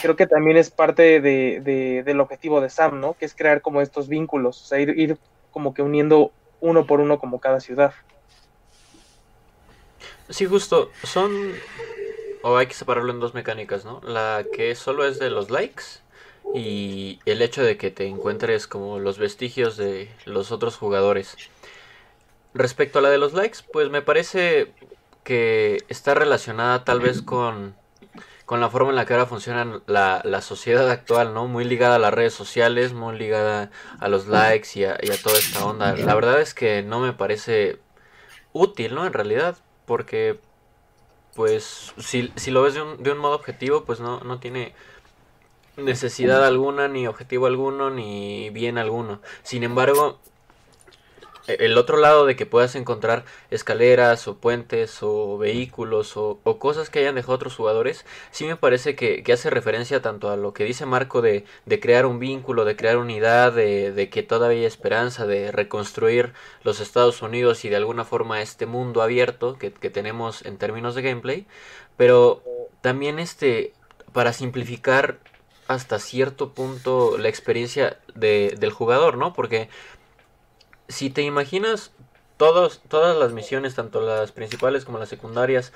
[0.00, 3.14] creo que también es parte de, de, del objetivo de Sam, ¿no?
[3.14, 5.18] Que es crear como estos vínculos, o sea, ir, ir
[5.50, 7.94] como que uniendo uno por uno como cada ciudad.
[10.30, 11.52] Sí, justo, son,
[12.42, 14.00] o hay que separarlo en dos mecánicas, ¿no?
[14.02, 15.84] La que solo es de los likes
[16.54, 21.36] y el hecho de que te encuentres como los vestigios de los otros jugadores.
[22.54, 24.72] Respecto a la de los likes, pues me parece
[25.24, 27.74] que está relacionada tal vez con,
[28.46, 31.48] con la forma en la que ahora funciona la, la, sociedad actual, ¿no?
[31.48, 35.20] Muy ligada a las redes sociales, muy ligada a los likes y a, y a,
[35.20, 35.96] toda esta onda.
[35.96, 37.78] La verdad es que no me parece
[38.52, 39.06] útil, ¿no?
[39.06, 39.56] En realidad,
[39.86, 40.38] porque,
[41.34, 44.74] pues, si, si lo ves de un, de un modo objetivo, pues no, no tiene
[45.78, 49.20] necesidad alguna, ni objetivo alguno, ni bien alguno.
[49.42, 50.20] Sin embargo,
[51.46, 57.00] el otro lado de que puedas encontrar escaleras o puentes o vehículos o, cosas que
[57.00, 60.64] hayan dejado otros jugadores, sí me parece que, que, hace referencia tanto a lo que
[60.64, 64.64] dice Marco de, de crear un vínculo, de crear unidad, de, de, que todavía hay
[64.64, 69.90] esperanza, de reconstruir los Estados Unidos y de alguna forma este mundo abierto que, que
[69.90, 71.46] tenemos en términos de gameplay,
[71.96, 72.42] pero
[72.80, 73.72] también este,
[74.12, 75.18] para simplificar
[75.66, 79.32] hasta cierto punto la experiencia de, del jugador, ¿no?
[79.32, 79.68] Porque
[80.88, 81.92] si te imaginas
[82.36, 85.72] todos, todas las misiones, tanto las principales como las secundarias,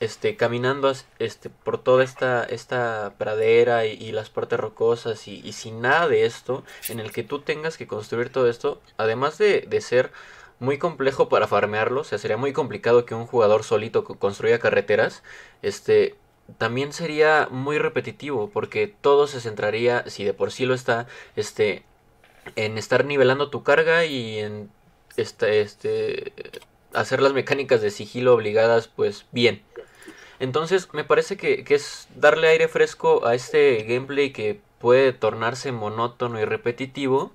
[0.00, 5.82] este, caminando este, por toda esta, esta pradera y, las partes rocosas y, y, sin
[5.82, 9.80] nada de esto, en el que tú tengas que construir todo esto, además de, de
[9.82, 10.10] ser
[10.58, 15.22] muy complejo para farmearlo, o sea, sería muy complicado que un jugador solito construya carreteras,
[15.62, 16.16] este,
[16.58, 21.84] también sería muy repetitivo, porque todo se centraría, si de por sí lo está, este,
[22.56, 24.70] en estar nivelando tu carga y en
[25.16, 26.32] este, este
[26.92, 29.62] hacer las mecánicas de sigilo obligadas pues bien.
[30.38, 35.70] Entonces me parece que, que, es darle aire fresco a este gameplay que puede tornarse
[35.70, 37.32] monótono y repetitivo,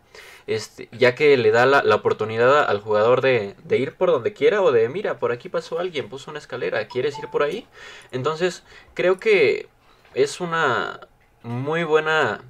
[0.47, 4.33] este, ya que le da la, la oportunidad al jugador de, de, ir por donde
[4.33, 7.67] quiera o de, mira, por aquí pasó alguien, puso una escalera, ¿quieres ir por ahí?
[8.11, 8.63] Entonces
[8.95, 9.67] creo que
[10.15, 11.01] es una
[11.43, 12.41] muy buena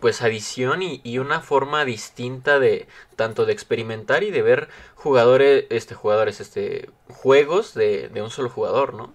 [0.00, 5.94] pues adición y, una forma distinta de tanto de experimentar y de ver jugadores este
[5.94, 9.12] jugadores este juegos de, de, un solo jugador no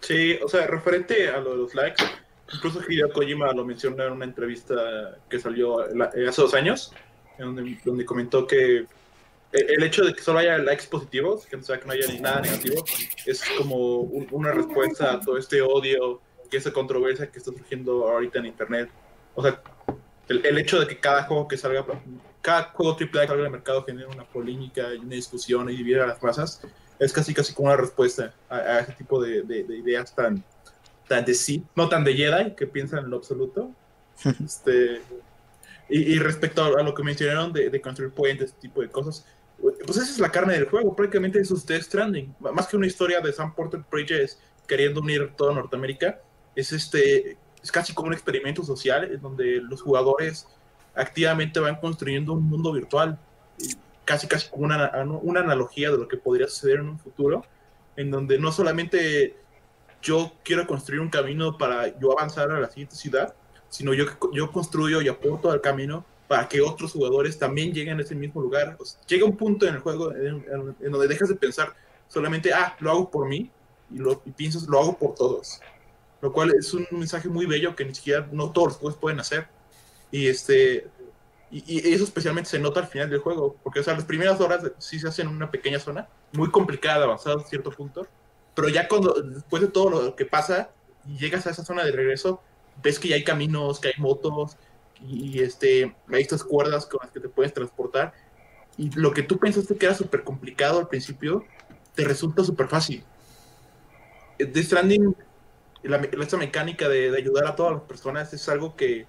[0.00, 2.04] sí o sea referente a lo de los likes
[2.52, 6.92] incluso Hideo Kojima lo mencionó en una entrevista que salió hace dos años
[7.38, 8.86] donde, donde comentó que
[9.52, 12.84] el hecho de que solo haya likes positivos que sea, que no haya nada negativo
[13.26, 18.08] es como un, una respuesta a todo este odio y esa controversia que está surgiendo
[18.08, 18.90] ahorita en internet.
[19.34, 19.60] O sea,
[20.28, 21.84] el, el, hecho de que cada juego que salga,
[22.42, 26.02] cada juego AAA que salga al mercado genere una polémica y una discusión y divide
[26.02, 26.62] a las masas,
[26.98, 30.44] es casi casi como una respuesta a, a ese tipo de, de, de, ideas tan,
[31.08, 33.70] tan de sí, no tan de Jedi, que piensan en lo absoluto.
[34.44, 35.00] este,
[35.88, 39.24] y, y, respecto a, lo que mencionaron de, de construir puentes, este tipo de cosas,
[39.60, 42.34] pues esa es la carne del juego, prácticamente eso es Death Stranding.
[42.40, 46.20] Más que una historia de Sam Porter Bridges queriendo unir toda Norteamérica,
[46.54, 50.46] es este es casi como un experimento social en donde los jugadores
[50.94, 53.18] activamente van construyendo un mundo virtual
[54.04, 54.90] casi casi como una,
[55.22, 57.44] una analogía de lo que podría suceder en un futuro
[57.96, 59.36] en donde no solamente
[60.02, 63.34] yo quiero construir un camino para yo avanzar a la siguiente ciudad
[63.68, 68.02] sino yo, yo construyo y aporto al camino para que otros jugadores también lleguen a
[68.02, 68.76] ese mismo lugar.
[69.08, 70.44] Llega un punto en el juego en,
[70.80, 71.74] donde dejas de pensar
[72.06, 73.50] solamente, ah, lo hago por mí,
[73.92, 75.60] y, lo, y piensas, lo hago por todos
[76.20, 79.20] lo cual es un mensaje muy bello que ni siquiera no todos los juegos pueden
[79.20, 79.48] hacer.
[80.10, 80.88] Y este
[81.50, 84.40] y, y, eso especialmente se nota al final del juego, porque o sea, las primeras
[84.40, 88.06] horas sí se hacen en una pequeña zona, muy complicada, avanzada a cierto punto,
[88.54, 90.70] pero ya cuando después de todo lo que pasa
[91.08, 92.40] y llegas a esa zona de regreso,
[92.82, 94.56] ves que ya hay caminos, que hay motos,
[95.08, 98.12] y, este, hay estas cuerdas con las que te puedes transportar.
[98.76, 101.44] Y lo que tú pensaste que era súper complicado al principio,
[101.94, 103.04] te resulta súper fácil.
[104.38, 105.14] The Stranding,
[105.82, 109.06] la, esta mecánica de, ayudar a todas las personas es algo que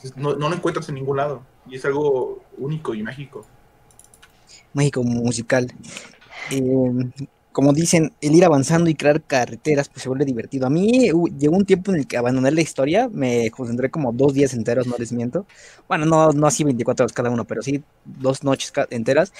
[0.00, 1.42] pues, no, lo encuentras en ningún lado.
[1.68, 3.44] Y es algo único y mágico.
[4.72, 5.72] Mágico musical.
[6.50, 7.10] Eh,
[7.50, 10.66] como dicen, el ir avanzando y crear carreteras, pues se vuelve divertido.
[10.66, 14.34] A mí llegó un tiempo en el que abandoné la historia, me concentré como dos
[14.34, 15.46] días enteros, no les miento.
[15.88, 19.32] Bueno, no, no así 24 horas cada uno, pero sí dos noches enteras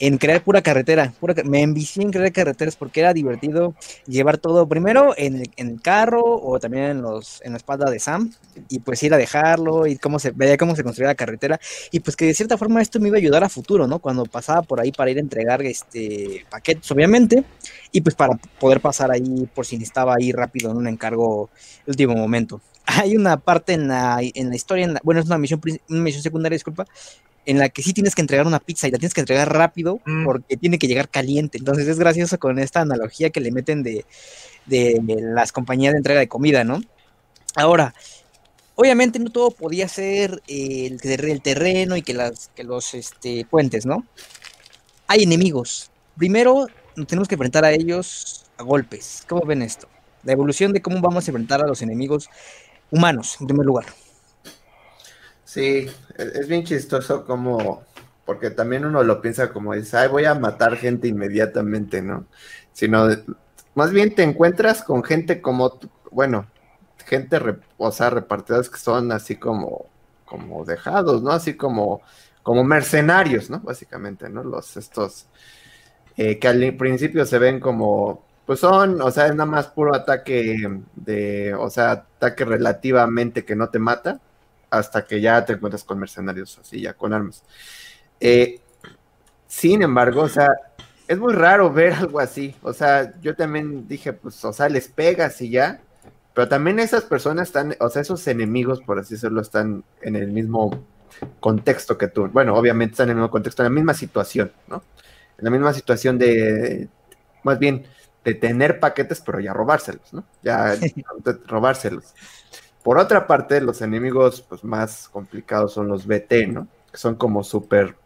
[0.00, 1.12] en crear pura carretera.
[1.44, 3.74] me envicié en crear carreteras porque era divertido
[4.06, 8.32] llevar todo primero en el, carro o también en, los, en la espalda de Sam
[8.68, 12.00] y pues ir a dejarlo y cómo se veía cómo se construía la carretera y
[12.00, 13.98] pues que de cierta forma esto me iba a ayudar a futuro, ¿no?
[13.98, 17.44] Cuando pasaba por ahí para ir a entregar este paquetes, obviamente,
[17.92, 21.50] y pues para poder pasar ahí por si necesitaba ir rápido en un encargo
[21.86, 22.60] último momento.
[22.86, 26.56] Hay una parte en la, en la historia, bueno, es una misión, una misión secundaria,
[26.56, 26.86] disculpa,
[27.46, 30.00] en la que sí tienes que entregar una pizza y la tienes que entregar rápido
[30.04, 30.24] mm.
[30.24, 31.58] porque tiene que llegar caliente.
[31.58, 34.04] Entonces es gracioso con esta analogía que le meten de,
[34.66, 36.80] las compañías de entrega de comida, ¿no?
[37.56, 37.94] Ahora,
[38.74, 43.86] obviamente no todo podía ser el, el terreno y que, las, que los este, puentes,
[43.86, 44.06] ¿no?
[45.06, 45.90] Hay enemigos.
[46.16, 46.66] Primero
[47.08, 49.24] tenemos que enfrentar a ellos a golpes.
[49.28, 49.88] ¿Cómo ven esto?
[50.22, 52.28] La evolución de cómo vamos a enfrentar a los enemigos
[52.90, 53.86] humanos, en primer lugar.
[55.50, 57.82] Sí, es bien chistoso como,
[58.24, 62.26] porque también uno lo piensa como dice, ay, voy a matar gente inmediatamente, ¿no?
[62.72, 63.08] Sino,
[63.74, 65.80] más bien te encuentras con gente como,
[66.12, 66.46] bueno,
[67.04, 67.40] gente,
[67.78, 69.86] o sea, repartidas que son así como,
[70.24, 71.32] como dejados, ¿no?
[71.32, 72.00] Así como,
[72.44, 73.58] como mercenarios, ¿no?
[73.58, 74.44] Básicamente, ¿no?
[74.44, 75.26] Los, estos,
[76.16, 79.96] eh, que al principio se ven como, pues son, o sea, es nada más puro
[79.96, 84.20] ataque de, o sea, ataque relativamente que no te mata
[84.70, 87.42] hasta que ya te encuentras con mercenarios así, ya con armas.
[88.20, 88.60] Eh,
[89.46, 90.54] sin embargo, o sea,
[91.08, 92.54] es muy raro ver algo así.
[92.62, 95.80] O sea, yo también dije, pues, o sea, les pegas y ya.
[96.34, 100.28] Pero también esas personas están, o sea, esos enemigos, por así decirlo, están en el
[100.28, 100.84] mismo
[101.40, 102.28] contexto que tú.
[102.28, 104.84] Bueno, obviamente están en el mismo contexto, en la misma situación, ¿no?
[105.38, 106.88] En la misma situación de,
[107.42, 107.86] más bien,
[108.24, 110.24] de tener paquetes, pero ya robárselos, ¿no?
[110.42, 110.76] Ya
[111.48, 112.14] robárselos.
[112.82, 116.68] Por otra parte, los enemigos pues, más complicados son los BT, ¿no?
[116.90, 117.96] Que son como súper...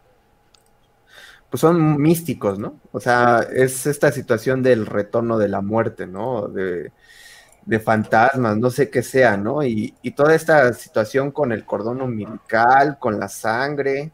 [1.49, 2.81] Pues son místicos, ¿no?
[2.91, 6.49] O sea, es esta situación del retorno de la muerte, ¿no?
[6.49, 6.91] De,
[7.85, 9.63] fantasmas, no sé qué sea, ¿no?
[9.63, 14.11] Y, y, toda esta situación con el cordón umbilical, con la sangre.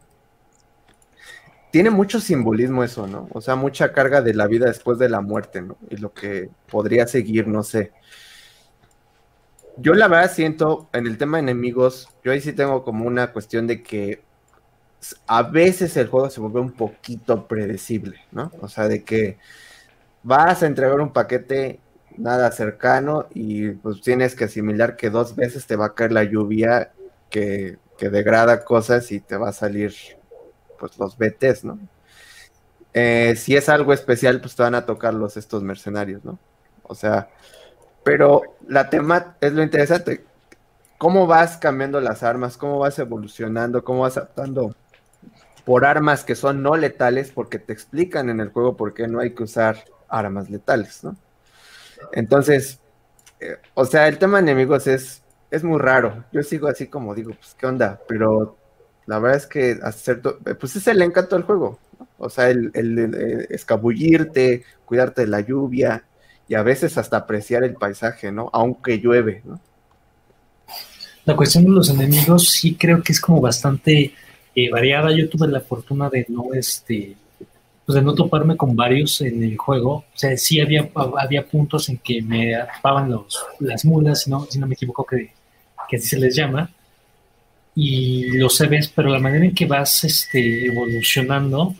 [1.71, 3.27] Tiene mucho simbolismo eso, ¿no?
[3.33, 5.77] O sea, mucha carga de la vida después de la muerte, ¿no?
[5.89, 7.91] Y lo que podría seguir, no sé.
[9.77, 13.31] Yo la verdad siento en el tema de enemigos, yo ahí sí tengo como una
[13.31, 14.21] cuestión de que
[15.27, 18.51] a veces el juego se vuelve un poquito predecible, ¿no?
[18.61, 19.37] O sea, de que
[20.23, 21.79] vas a entregar un paquete
[22.17, 26.23] nada cercano y pues tienes que asimilar que dos veces te va a caer la
[26.23, 26.91] lluvia
[27.29, 29.93] que, degrada cosas y te va a salir
[30.79, 31.77] pues los BTs, ¿no?
[32.93, 36.39] Eh, si es algo especial, pues te van a tocar los estos mercenarios, ¿no?
[36.81, 37.29] O sea,
[38.03, 40.23] pero la tema es lo interesante.
[40.97, 42.57] ¿Cómo vas cambiando las armas?
[42.57, 43.83] ¿Cómo vas evolucionando?
[43.83, 44.75] ¿Cómo vas adaptando
[45.65, 47.31] por armas que son no letales?
[47.31, 51.15] Porque te explican en el juego por qué no hay que usar armas letales, ¿no?
[52.11, 52.79] Entonces,
[53.39, 56.23] eh, o sea, el tema de enemigos es, es muy raro.
[56.31, 57.99] Yo sigo así como digo, pues, ¿qué onda?
[58.07, 58.57] Pero
[59.05, 61.79] la verdad es que hacer, pues es el encanto del juego.
[62.17, 66.05] O sea, el, el, escabullirte, cuidarte de la lluvia,
[66.51, 68.49] y a veces hasta apreciar el paisaje, ¿no?
[68.51, 69.57] Aunque llueve, ¿no?
[71.23, 74.13] La cuestión de los enemigos sí creo que es como bastante
[74.53, 75.15] eh, variada.
[75.15, 77.15] Yo tuve la fortuna de no, este,
[77.85, 79.93] pues de no toparme con varios en el juego.
[79.93, 84.45] O sea, sí había, había puntos en que me atrapaban los, las mulas, ¿no?
[84.49, 85.31] si no me equivoco que,
[85.87, 86.69] que así se les llama.
[87.75, 91.75] Y lo sabes, pero la manera en que vas este, evolucionando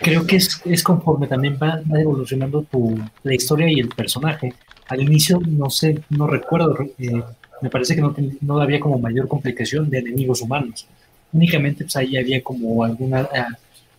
[0.00, 4.54] creo que es, es conforme también va, evolucionando tu, la historia y el personaje.
[4.88, 7.22] Al inicio, no sé, no recuerdo, eh,
[7.62, 10.86] me parece que no, no, había como mayor complicación de enemigos humanos.
[11.32, 13.56] Únicamente pues ahí había como alguna, uh,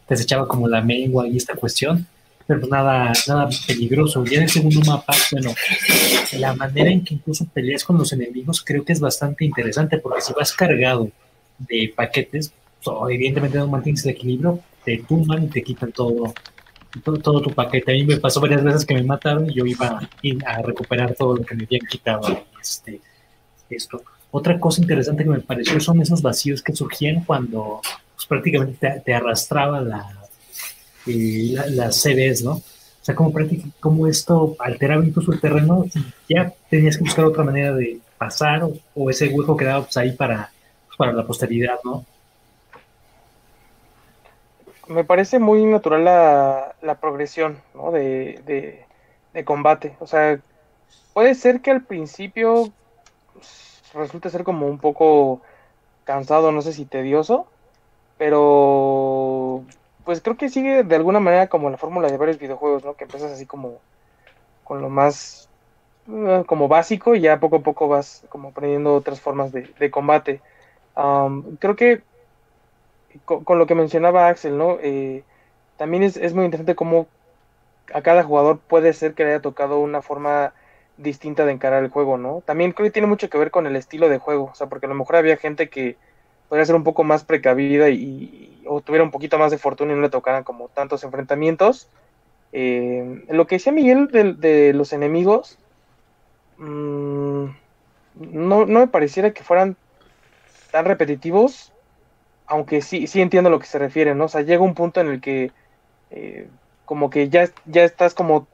[0.10, 2.06] desechaba como la mengua y esta cuestión,
[2.46, 4.26] pero pues, nada, nada peligroso.
[4.26, 5.54] Ya en el segundo mapa, bueno,
[6.38, 10.22] la manera en que incluso peleas con los enemigos creo que es bastante interesante, porque
[10.22, 11.10] si vas cargado
[11.60, 12.52] de paquetes,
[12.84, 16.34] pues, evidentemente no mantienes el equilibrio, te tumban y te quitan todo,
[17.24, 17.92] todo, tu paquete.
[17.92, 20.00] A mí me pasó varias veces que me mataron y yo iba
[20.46, 22.46] a, recuperar todo lo que me habían quitado.
[22.60, 23.02] Este,
[23.70, 24.04] esto.
[24.32, 27.82] Otra cosa interesante que me pareció son esos vacíos que surgían cuando
[28.16, 30.28] pues, prácticamente te, arrastraba la,
[31.06, 32.54] la, las CDs, ¿no?
[33.02, 33.34] O sea, como,
[33.80, 35.86] como esto alteraba incluso el terreno
[36.30, 40.52] ya tenías que buscar otra manera de pasar o, ese hueco quedaba pues, ahí para,
[40.86, 42.06] pues, para la posteridad, ¿no?
[44.92, 47.92] Me parece muy natural la, la progresión ¿no?
[47.92, 48.86] de,
[49.34, 49.96] de, combate.
[50.00, 50.40] O sea,
[51.14, 52.72] puede ser que al principio
[53.94, 55.42] resulte ser como un poco
[56.04, 57.48] cansado, no sé si tedioso,
[58.18, 59.64] pero
[60.04, 62.96] pues creo que sigue de alguna manera como la fórmula de varios videojuegos, ¿no?
[62.96, 63.80] Que empiezas así como
[64.66, 65.50] con lo más
[66.10, 70.42] eh, como básico y ya poco a poco vas como aprendiendo otras formas de, combate.
[71.60, 72.04] creo que
[73.26, 74.78] con, lo que mencionaba Axel, ¿no?
[74.82, 75.24] Eh,
[75.78, 77.08] también es, es, muy interesante cómo
[77.94, 80.54] a cada jugador puede ser que le haya tocado una forma
[80.98, 82.44] distinta de encarar el juego, ¿no?
[82.46, 84.86] También creo que tiene mucho que ver con el estilo de juego, o sea, porque
[84.86, 85.98] a lo mejor había gente que
[86.52, 89.96] podría ser un poco más precavida y, o tuviera un poquito más de fortuna y
[89.96, 91.88] no le tocaran como tantos enfrentamientos.
[92.52, 95.58] Eh, lo que decía Miguel de, los enemigos,
[96.58, 97.46] mm,
[98.16, 99.78] no, me pareciera que fueran
[100.72, 101.72] tan repetitivos,
[102.52, 104.26] aunque sí, sí entiendo a lo que se refiere, ¿no?
[104.26, 105.54] O sea, llega un punto en el que
[106.10, 106.50] eh,
[106.84, 108.46] como que ya, ya estás como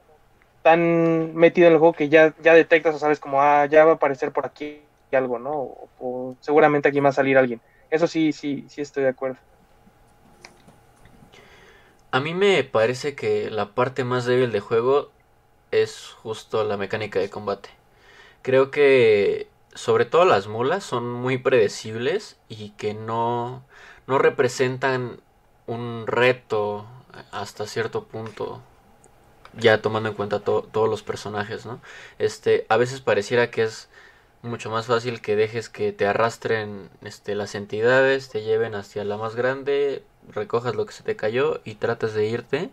[0.62, 3.92] tan metido en el juego que ya, ya detectas o sabes como, ah, ya va
[3.92, 5.50] a aparecer por aquí algo, ¿no?
[5.98, 7.60] o seguramente aquí va a salir alguien.
[7.90, 9.38] Eso sí, sí, sí estoy de acuerdo.
[12.12, 15.10] A mí me parece que la parte más débil del juego
[15.72, 17.70] es justo la mecánica de combate.
[18.42, 23.62] Creo que sobre todo las mulas son muy predecibles y que no,
[24.08, 25.20] no representan
[25.68, 26.86] un reto
[27.30, 28.60] hasta cierto punto
[29.54, 31.80] ya tomando en cuenta todos los personajes, ¿no?
[32.18, 33.88] Este, a veces pareciera que es
[34.42, 39.16] mucho más fácil que dejes que te arrastren este, las entidades, te lleven hacia la
[39.16, 42.70] más grande, recojas lo que se te cayó y trates de irte,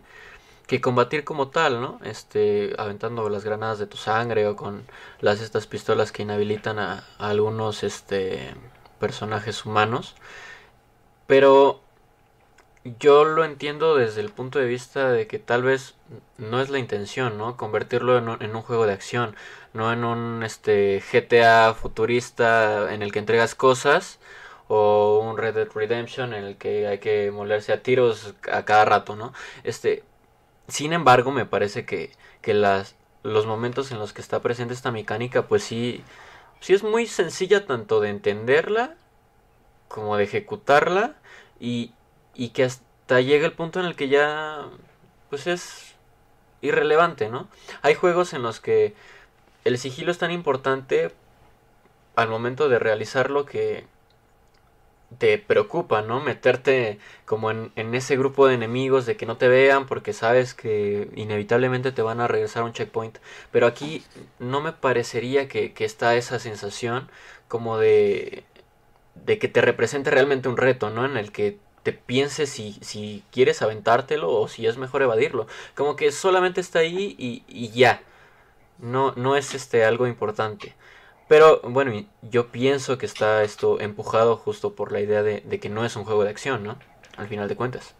[0.66, 2.00] que combatir como tal, ¿no?
[2.04, 4.84] Este, aventando las granadas de tu sangre o con
[5.20, 8.54] las estas pistolas que inhabilitan a, a algunos este
[8.98, 10.14] personajes humanos.
[11.26, 11.80] Pero
[12.98, 15.94] yo lo entiendo desde el punto de vista de que tal vez
[16.38, 17.56] no es la intención, ¿no?
[17.56, 19.34] Convertirlo en un, juego de acción,
[19.72, 24.20] no en un este GTA futurista en el que entregas cosas
[24.68, 28.84] o un Red Dead Redemption en el que hay que molerse a tiros a cada
[28.84, 29.32] rato, ¿no?
[29.64, 30.04] Este,
[30.68, 32.12] sin embargo, me parece que,
[32.42, 36.04] que las, los momentos en los que está presente esta mecánica, pues sí,
[36.60, 38.96] sí es muy sencilla tanto de entenderla
[39.88, 41.16] como de ejecutarla
[41.60, 41.92] y,
[42.34, 44.66] y que hasta llega el punto en el que ya
[45.30, 45.94] pues es
[46.60, 47.48] irrelevante, ¿no?
[47.82, 48.94] Hay juegos en los que
[49.64, 51.12] el sigilo es tan importante
[52.14, 53.84] al momento de realizarlo que
[55.18, 56.20] te preocupa, ¿no?
[56.20, 61.10] Meterte como en, ese grupo de enemigos de que no te vean porque sabes que
[61.14, 63.18] inevitablemente te van a regresar un checkpoint.
[63.52, 64.04] Pero aquí
[64.38, 67.08] no me parecería que, que está esa sensación
[67.48, 68.44] como de,
[69.24, 71.04] de que te represente realmente un reto, ¿no?
[71.04, 75.46] En el que te pienses si, si quieres aventártelo o si es mejor evadirlo.
[75.76, 78.02] Como que solamente está ahí y, ya.
[78.78, 80.74] No, no es este algo importante.
[81.28, 81.92] Pero bueno,
[82.22, 86.04] yo pienso que está esto empujado justo por la idea de, que no es un
[86.04, 86.76] juego de acción, ¿no?
[87.16, 87.94] Al final de cuentas.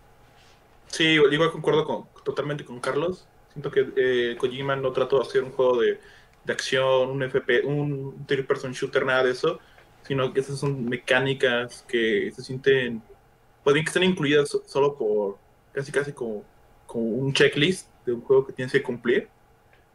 [0.88, 3.26] Sí, igual concuerdo con, totalmente con Carlos.
[3.52, 6.00] Siento que eh, Kojima no trató de hacer un juego de,
[6.44, 9.60] de acción, un FP, un third person shooter, nada de eso,
[10.06, 13.02] sino que esas son mecánicas que se sienten
[13.66, 15.38] pueden que estén incluidas solo por
[15.72, 16.44] casi casi como,
[16.86, 19.28] como, un checklist de un juego que tienes que cumplir.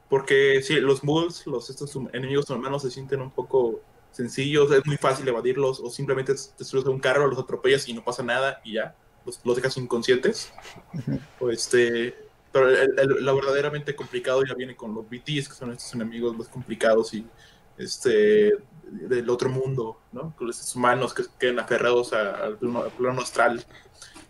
[0.09, 3.79] Porque si los moves, los estos enemigos humanos se sienten un poco
[4.11, 7.93] sencillos, es muy fácil evadirlos o simplemente te subes a un carro, los atropellas y
[7.93, 8.93] no pasa nada y ya,
[9.25, 10.51] los, los dejas inconscientes.
[11.39, 12.13] o este,
[12.51, 12.67] pero
[13.05, 17.25] lo verdaderamente complicado ya viene con los BTs, que son estos enemigos más complicados y
[17.77, 18.51] este
[18.91, 20.35] del otro mundo, ¿no?
[20.35, 23.63] Con los humanos que queden aferrados al plano, astral,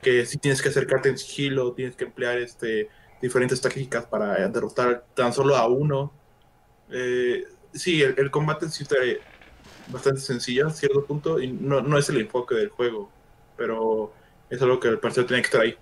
[0.01, 2.89] que si tienes que acercarte en sigilo, tienes que emplear este,
[3.21, 6.13] diferentes tácticas para derrotar tan solo a uno.
[6.91, 7.43] Eh,
[7.73, 8.97] sí, el, combate sí está
[9.87, 13.11] bastante sencillo a cierto punto y no, no es el enfoque del juego,
[13.57, 14.13] pero
[14.49, 15.75] es algo que el parecer tiene que estar ahí.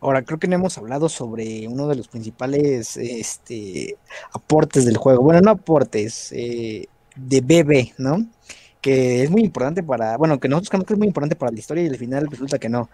[0.00, 3.96] Ahora, creo que no hemos hablado sobre uno de los principales este,
[4.32, 5.22] aportes del juego.
[5.22, 6.86] Bueno, no aportes, eh,
[7.16, 8.26] de BB, ¿no?
[8.80, 11.58] Que es muy importante para, bueno, que nosotros creemos que es muy importante para la
[11.58, 12.88] historia y al final resulta que no.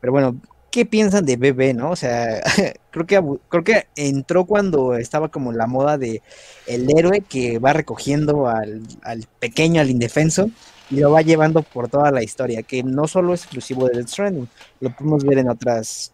[0.00, 0.36] Pero bueno,
[0.70, 1.90] qué piensan de bebé, ¿no?
[1.90, 2.40] O sea,
[2.90, 6.22] creo que creo que entró cuando estaba como la moda de
[6.66, 10.50] el héroe que va recogiendo al, al pequeño, al indefenso,
[10.90, 14.08] y lo va llevando por toda la historia, que no solo es exclusivo de Death
[14.08, 14.48] Stranding,
[14.80, 16.12] lo podemos ver en otras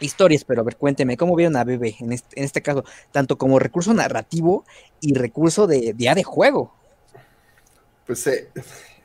[0.00, 3.38] historias, pero a ver, cuénteme, ¿cómo vieron a Bebé en este, en este caso, tanto
[3.38, 4.64] como recurso narrativo
[5.00, 6.74] y recurso de día de juego?
[8.06, 8.48] Pues eh,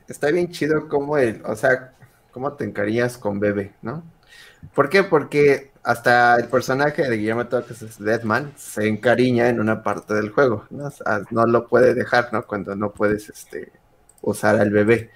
[0.08, 1.92] está bien chido como el, o sea,
[2.30, 4.02] cómo te encariñas con Bebé, ¿no?
[4.74, 5.04] ¿Por qué?
[5.04, 10.64] Porque hasta el personaje de Guillermo Torres Deadman se encariña en una parte del juego,
[10.70, 10.86] ¿no?
[10.86, 12.46] O sea, no lo puede dejar, ¿no?
[12.46, 13.70] Cuando no puedes este,
[14.22, 15.10] usar al bebé.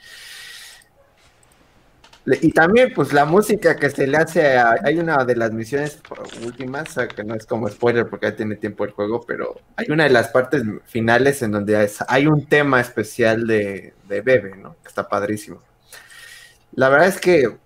[2.43, 6.01] Y también, pues la música que se le hace, a, hay una de las misiones
[6.45, 10.05] últimas, que no es como spoiler porque ya tiene tiempo el juego, pero hay una
[10.05, 14.77] de las partes finales en donde hay un tema especial de, de Bebe, ¿no?
[14.83, 15.63] Que está padrísimo.
[16.75, 17.57] La verdad es que,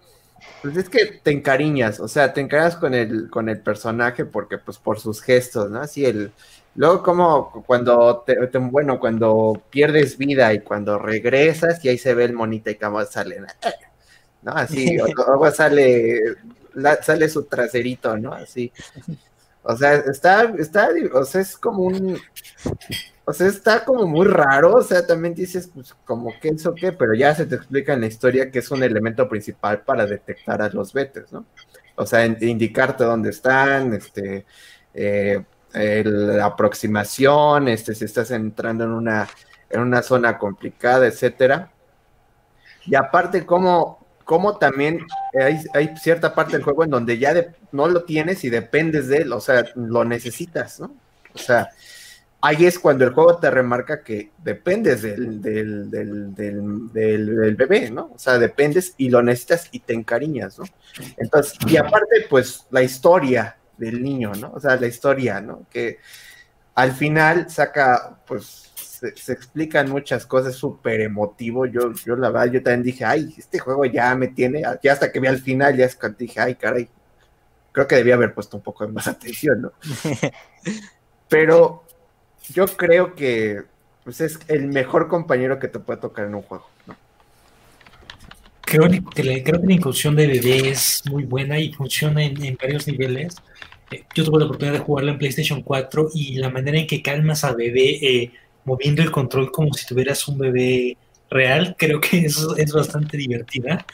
[0.63, 4.59] pues es que te encariñas, o sea, te encariñas con el, con el personaje porque,
[4.59, 5.81] pues, por sus gestos, ¿no?
[5.81, 6.33] Así el,
[6.75, 12.25] Luego, como cuando, te, bueno, cuando pierdes vida y cuando regresas y ahí se ve
[12.25, 13.41] el monito y cómo sale,
[14.43, 14.53] ¿no?
[14.53, 16.21] Así, luego sale,
[17.03, 18.33] sale su traserito, ¿no?
[18.33, 18.73] Así.
[19.63, 22.19] O sea, está, está, o sea, es como un,
[23.25, 26.93] o sea, está como muy raro, o sea, también dices, pues, como que eso qué,
[26.93, 30.61] pero ya se te explica en la historia que es un elemento principal para detectar
[30.61, 31.47] a los betes, ¿no?
[31.95, 34.45] O sea, indicarte dónde están, este,
[34.95, 39.29] eh, la aproximación, este, si estás entrando en una,
[39.71, 41.71] en una zona complicada, etcétera.
[42.87, 45.07] Y aparte, como, como también
[45.75, 47.35] hay, cierta parte del juego en donde ya
[47.73, 50.95] no lo tienes y dependes de él, o sea, lo necesitas, ¿no?
[51.35, 51.71] O sea,
[52.41, 55.89] ahí es cuando el juego te remarca que dependes del, del,
[57.57, 58.13] bebé, ¿no?
[58.15, 60.65] O sea, dependes y lo necesitas y te encariñas, ¿no?
[61.17, 64.53] Entonces, y aparte, pues la historia, del niño, ¿no?
[64.55, 65.67] O sea, la historia, ¿no?
[65.71, 65.99] Que
[66.75, 68.72] al final saca, pues,
[69.15, 71.67] se, explican muchas cosas, súper emotivo.
[71.67, 75.11] Yo, yo la verdad, yo también dije, ay, este juego ya me tiene, ya hasta
[75.11, 76.89] que vi al final, ya es que dije, ay, caray,
[77.73, 79.73] creo que debía haber puesto un poco más atención, ¿no?
[81.29, 81.85] Pero
[82.51, 83.63] yo creo que
[84.05, 86.97] pues, es el mejor compañero que te puede tocar en un juego, ¿no?
[88.63, 92.57] Creo que, la, creo que la inclusión de bebé es muy buena y funciona en
[92.57, 93.37] varios niveles
[94.15, 97.45] yo tuve la oportunidad de jugarlo en PlayStation 4 y la manera en que calmas
[97.45, 98.33] a bebé eh,
[98.65, 100.97] moviendo el control como si tuvieras un bebé
[101.31, 103.85] real, creo que eso es bastante divertida.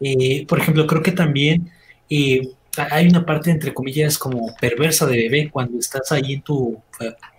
[0.00, 1.70] Eh, por ejemplo, creo que también
[2.10, 6.80] eh, hay una parte, entre comillas, como perversa de bebé cuando estás ahí en tu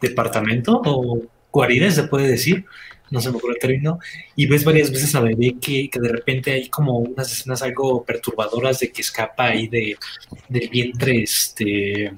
[0.01, 2.65] departamento o guarida, se puede decir,
[3.09, 3.99] no se me ocurre el término,
[4.35, 8.79] y ves varias veces a bebé que, de repente hay como unas escenas algo perturbadoras
[8.79, 9.97] de que escapa ahí de,
[10.49, 12.11] del vientre este,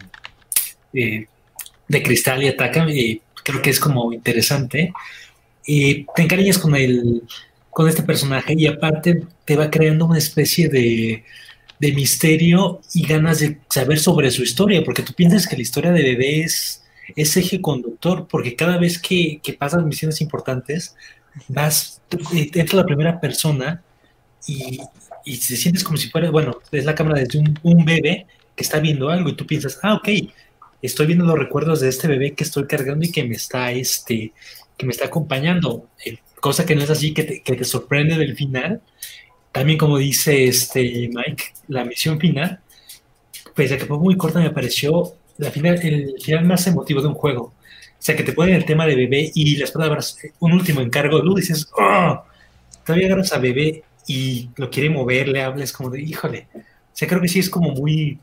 [0.93, 1.25] eh,
[1.87, 4.91] de cristal y ataca, y creo que es como interesante.
[5.65, 7.23] Y te encariñas con, el,
[7.69, 11.23] con este personaje y aparte te va creando una especie de,
[11.79, 15.91] de misterio y ganas de saber sobre su historia, porque tú piensas que la historia
[15.91, 16.81] de bebé es
[17.15, 20.95] eje conductor, porque cada vez que, que pasas misiones importantes,
[21.47, 22.01] vas,
[22.33, 23.83] entra la primera persona
[24.47, 24.79] y,
[25.23, 28.63] y te sientes como si fuera, bueno, es la cámara de un, un, bebé que
[28.63, 30.09] está viendo algo y tú piensas, ah, ok,
[30.85, 34.33] estoy viendo los recuerdos de este bebé que estoy cargando y que me está, este,
[34.77, 38.81] que me está acompañando, eh, cosa que no es así, que te, sorprende del final.
[39.51, 42.59] También como dice este Mike, la misión final,
[43.55, 47.07] pues a que fue muy corta me pareció la final, el final más emotivo de
[47.07, 47.41] un juego.
[47.43, 51.21] O sea, que te ponen el tema de bebé y las palabras, un último encargo,
[51.21, 52.23] tú dices, oh,
[52.85, 56.47] todavía agarras a bebé y lo quiere mover, le hables como de, híjole.
[56.53, 58.19] O sea, creo que sí es como muy,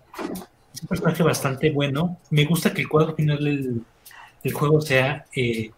[0.75, 2.19] es un personaje bastante bueno.
[2.31, 5.71] Me gusta que el cuadro final del, juego sea eh,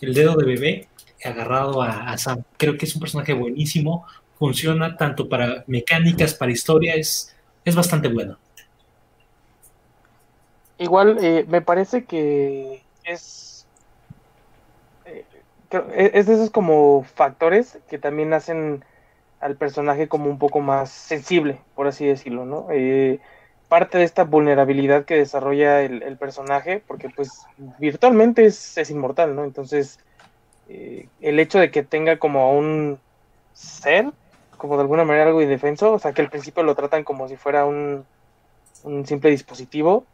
[0.00, 0.88] el dedo de bebé
[1.24, 2.42] agarrado a, Sam.
[2.56, 4.06] Creo que es un personaje buenísimo,
[4.38, 7.34] funciona tanto para mecánicas, para historia, es,
[7.64, 8.38] es bastante bueno.
[10.78, 13.66] Igual eh, me parece que es,
[15.06, 15.24] eh,
[15.70, 18.84] e, es de esos como factores que también hacen
[19.40, 22.66] al personaje como un poco más sensible, por así decirlo, ¿no?
[22.70, 23.20] Eh,
[23.68, 27.44] parte de esta vulnerabilidad que desarrolla el, personaje, porque pues
[27.78, 29.44] virtualmente es, es inmortal, ¿no?
[29.44, 29.98] Entonces,
[30.68, 32.98] el hecho de que tenga como un
[33.52, 34.12] ser,
[34.56, 37.36] como de alguna manera algo indefenso, o sea, que al principio lo tratan como si
[37.36, 38.04] fuera un,
[38.84, 40.04] un simple dispositivo,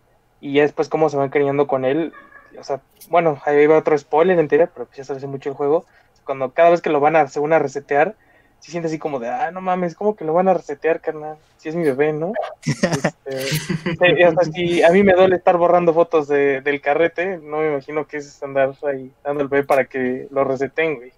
[0.43, 2.13] y ya después cómo se van cariñando con él.
[2.59, 5.55] O sea, bueno, ahí va otro spoiler entera, pero pues ya se hace mucho el
[5.55, 5.87] juego.
[6.25, 8.17] Cuando cada vez que lo van a, según a resetear,
[8.63, 11.37] se siente así como de, ah, no mames, como que lo van a resetear, carnal,
[11.57, 12.33] si es mi bebé, ¿no?
[13.25, 17.69] Este, hasta si a mí me duele estar borrando fotos de, del carrete, no me
[17.69, 21.13] imagino que es andar ahí dando el bebé para que lo reseten, güey.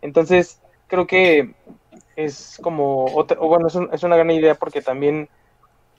[0.00, 1.54] Entonces, creo que
[2.14, 5.28] es como, otra, o bueno, es, es, una gran idea porque también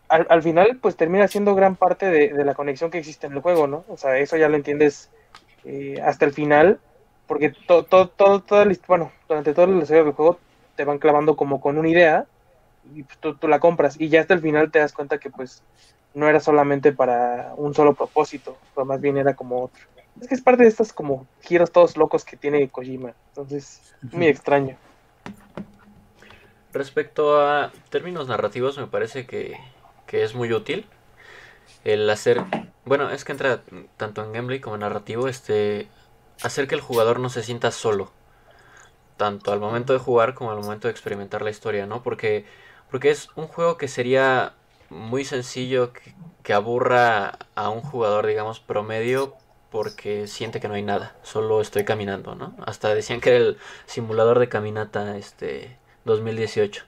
[0.08, 3.34] al, al, final, pues termina siendo gran parte de, de, la conexión que existe en
[3.34, 3.84] el juego, ¿no?
[3.90, 5.10] O sea, eso ya lo entiendes
[5.66, 6.80] eh, hasta el final,
[7.26, 10.40] porque todo, todo, todo, todo bueno, durante todo el desarrollo del juego
[10.78, 12.26] te van clavando como con una idea
[12.96, 15.30] y pues, tú, tú, la compras y ya hasta el final te das cuenta que
[15.30, 15.62] pues
[16.14, 19.84] no era solamente para un solo propósito, pero más bien era como otro.
[20.22, 24.28] Es que es parte de estos como giros todos locos que tiene Kojima, entonces muy
[24.28, 24.78] extraño.
[26.72, 29.58] Respecto a términos narrativos, me parece que,
[30.06, 30.86] que es muy útil
[31.84, 32.44] el hacer,
[32.86, 33.62] bueno, es que entra
[33.98, 35.88] tanto en gameplay como en narrativo, este,
[36.42, 38.12] hacer que el jugador no se sienta solo
[39.18, 42.03] tanto al momento de jugar como al momento de experimentar la historia, ¿no?
[42.03, 42.45] Porque,
[42.89, 44.53] porque es un juego que sería
[44.89, 49.36] muy sencillo que, aburra a un jugador, digamos, promedio
[49.70, 52.55] porque siente que no hay nada, solo estoy caminando, ¿no?
[52.65, 56.86] Hasta decían que era el simulador de caminata este 2018.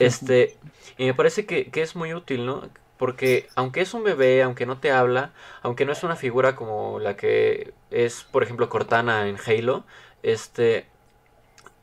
[0.00, 0.58] Este,
[0.98, 2.68] y me parece que, que es muy útil, ¿no?
[2.96, 6.98] Porque aunque es un bebé, aunque no te habla, aunque no es una figura como
[6.98, 9.84] la que es, por ejemplo, Cortana en Halo,
[10.24, 10.86] este,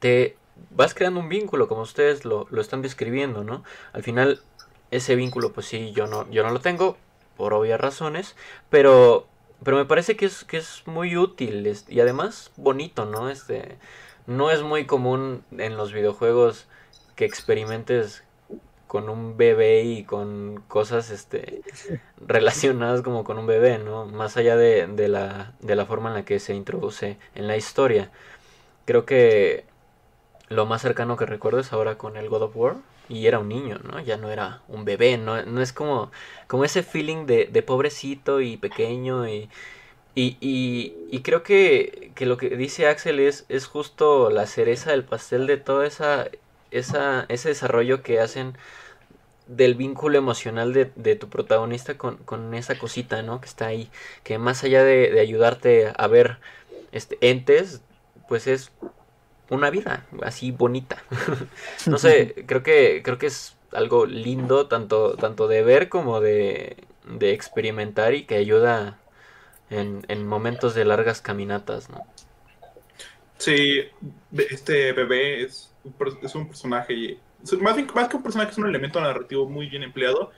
[0.04, 0.36] te
[0.72, 3.64] vas creando un vínculo, como ustedes lo, lo, están describiendo, ¿no?
[3.93, 4.41] Al final,
[4.91, 6.97] ese vínculo, pues sí, yo no, yo no lo tengo,
[7.38, 8.36] por obvias razones,
[8.70, 9.26] pero,
[9.64, 13.30] pero me parece que es, que es muy útil y además bonito, ¿no?
[13.30, 13.78] Este,
[14.28, 16.68] no es muy común en los videojuegos
[17.16, 18.26] que experimentes
[18.88, 21.62] con un bebé y con cosas este
[22.28, 24.06] relacionadas como con un bebé, ¿no?
[24.06, 27.56] Más allá de, de, la, de la forma en la que se introduce en la
[27.56, 28.12] historia.
[28.86, 29.72] Creo que
[30.54, 32.76] lo más cercano que recuerdo es ahora con el God of War.
[33.10, 33.99] Y era un niño, ¿no?
[33.99, 36.12] Ya no era un bebé, no, no es como,
[36.47, 39.49] como ese feeling de, de pobrecito y pequeño y,
[40.16, 40.38] y,
[41.10, 45.47] y, creo que, que, lo que dice Axel es, es justo la cereza del pastel
[45.47, 46.28] de todo esa,
[46.72, 48.56] esa, ese desarrollo que hacen
[49.47, 53.41] del vínculo emocional de, de tu protagonista con, con, esa cosita, ¿no?
[53.41, 53.89] Que está ahí.
[54.24, 56.38] Que más allá de, de ayudarte a ver
[56.91, 57.82] este, entes,
[58.28, 58.72] pues es
[59.54, 61.04] una vida así bonita.
[61.86, 66.78] no sé, creo que, creo que es algo lindo tanto, tanto de ver como de,
[67.06, 68.99] de experimentar y que ayuda
[69.70, 72.06] en, en, momentos de largas caminatas, ¿no?
[73.38, 73.82] Sí,
[74.38, 75.74] este bebé es,
[76.22, 77.18] es un personaje,
[77.60, 80.32] más, bien, más que un personaje es un elemento narrativo muy bien empleado,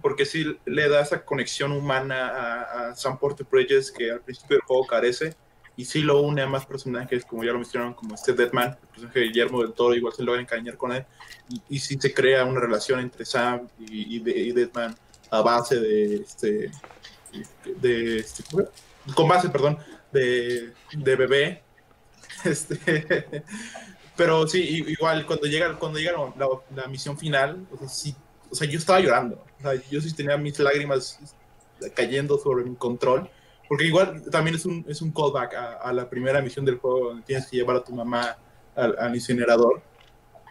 [0.00, 4.56] porque sí le da esa conexión humana a, a Sam Porter Bridges que al principio
[4.56, 5.34] del juego carece
[5.78, 8.88] y sí lo une a más personajes, como ya lo mencionaron, como este Deadman, el
[8.88, 11.06] personaje de Guillermo del Toro, igual se logra encañar con él,
[11.48, 14.96] y, y sí se crea una relación entre Sam y, de, Deadman
[15.30, 16.72] a base de, este,
[17.80, 18.42] de, este,
[19.14, 19.78] con base, perdón,
[20.10, 21.62] de, de bebé,
[22.44, 23.44] este,
[24.16, 26.34] pero sí, igual cuando llega, cuando llega
[26.74, 29.44] la, misión final, o sea, yo estaba llorando,
[29.88, 31.20] yo sí tenía mis lágrimas
[31.94, 33.30] cayendo sobre mi control,
[33.68, 37.08] porque igual también es un, es un callback a, a, la primera misión del juego
[37.08, 38.38] donde tienes que llevar a tu mamá
[38.74, 39.82] al, al incinerador.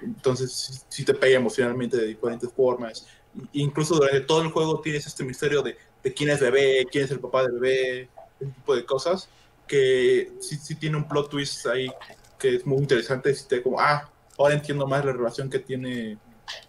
[0.02, 3.08] Entonces sí, te pega emocionalmente de diferentes formas.
[3.54, 7.12] Incluso durante todo el juego tienes este misterio de, de quién es bebé, quién es
[7.12, 8.10] el papá del bebé,
[8.40, 9.30] ese tipo de cosas,
[9.68, 11.90] que sí, sí tiene un plot twist ahí
[12.38, 13.34] que es muy interesante.
[13.34, 16.18] Si te como, ah, ahora entiendo más la relación que tiene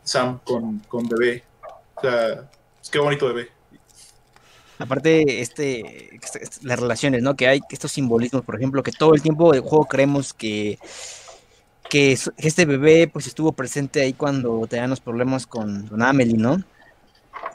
[0.03, 1.45] Sam con, con bebé.
[1.97, 3.58] O sea, es que bonito bebé.
[4.79, 7.35] Aparte, este, este, las relaciones, ¿no?
[7.37, 10.79] Que hay estos simbolismos, por ejemplo, que todo el tiempo del juego creemos que,
[11.91, 16.63] que este bebé pues estuvo presente ahí cuando tenían los problemas con, con Amelie, ¿no?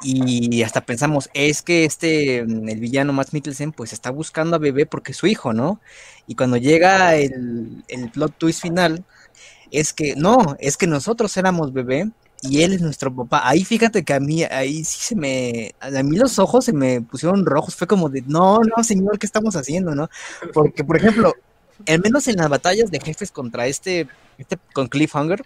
[0.02, 4.86] Y hasta pensamos, es que este, el villano Matt Mikkelsen, pues está buscando a bebé
[4.86, 5.80] porque es su hijo, ¿no?
[6.28, 9.06] Y cuando llega el, el plot twist final,
[9.72, 12.12] es que no, es que nosotros éramos bebé
[12.44, 13.42] y él es nuestro papá.
[13.48, 17.02] Ahí fíjate que a mí, ahí sí se me, a mí los ojos se me
[17.02, 20.10] pusieron rojos, fue como de, no, no, señor, ¿qué estamos haciendo, no?
[20.54, 21.34] Porque, por ejemplo,
[21.88, 25.46] al menos en las batallas de jefes contra este, este con Cliffhanger,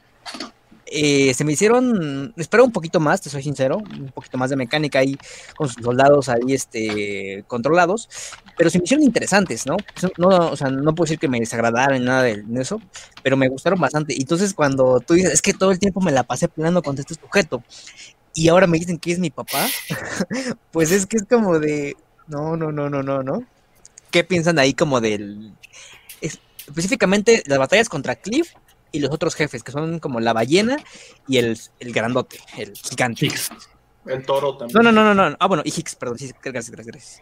[0.91, 4.55] eh, se me hicieron, espero un poquito más, te soy sincero, un poquito más de
[4.55, 5.17] mecánica ahí
[5.55, 8.09] con sus soldados ahí este, controlados,
[8.57, 9.77] pero se me hicieron interesantes, ¿no?
[10.17, 12.81] no o sea, no puedo decir que me desagradaran nada de eso,
[13.23, 14.13] pero me gustaron bastante.
[14.13, 17.01] Y entonces cuando tú dices, es que todo el tiempo me la pasé peleando contra
[17.01, 17.63] este sujeto,
[18.33, 19.67] y ahora me dicen que es mi papá,
[20.71, 23.43] pues es que es como de, no, no, no, no, no, no.
[24.11, 25.53] ¿Qué piensan ahí como del...
[26.21, 28.53] Es, específicamente las batallas contra Cliff
[28.91, 30.77] y los otros jefes, que son como la ballena
[31.27, 33.31] y el, el grandote, el gigante.
[34.05, 34.75] El toro también.
[34.75, 35.37] No, no, no, no, no.
[35.39, 37.21] Ah, bueno, y Higgs, perdón, sí, gracias, gracias, gracias.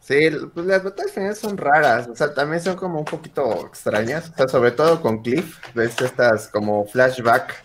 [0.00, 4.28] Sí, pues las batallas finales son raras, o sea, también son como un poquito extrañas,
[4.28, 7.64] o sea, sobre todo con Cliff, ves estas como flashback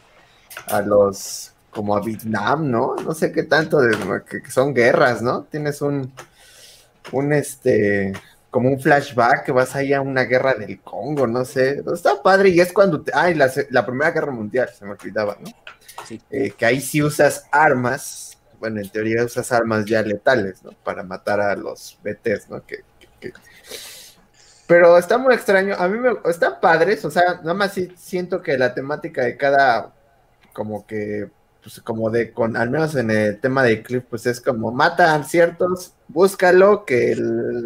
[0.68, 2.96] a los, como a Vietnam, ¿no?
[2.96, 5.44] No sé qué tanto de, que, que son guerras, ¿no?
[5.52, 6.14] Tienes un,
[7.12, 8.14] un este,
[8.50, 12.50] como un flashback que vas ahí a una guerra del Congo, no sé, está padre
[12.50, 15.50] y es cuando, te, ay, la, la primera guerra mundial, se me olvidaba, ¿no?
[16.08, 16.22] Sí.
[16.30, 20.72] Eh, que ahí sí usas armas, bueno, en teoría usas armas ya letales, ¿no?
[20.84, 22.66] Para matar a los BTs, ¿no?
[22.66, 23.34] Que, que, que...
[24.66, 28.42] Pero está muy extraño, a mí me están padres, o sea, nada más sí siento
[28.42, 29.94] que la temática de cada,
[30.54, 31.30] como que,
[31.62, 35.26] pues como de, con, al menos en el tema de Cliff, pues es como matan
[35.26, 37.66] ciertos, búscalo, que el,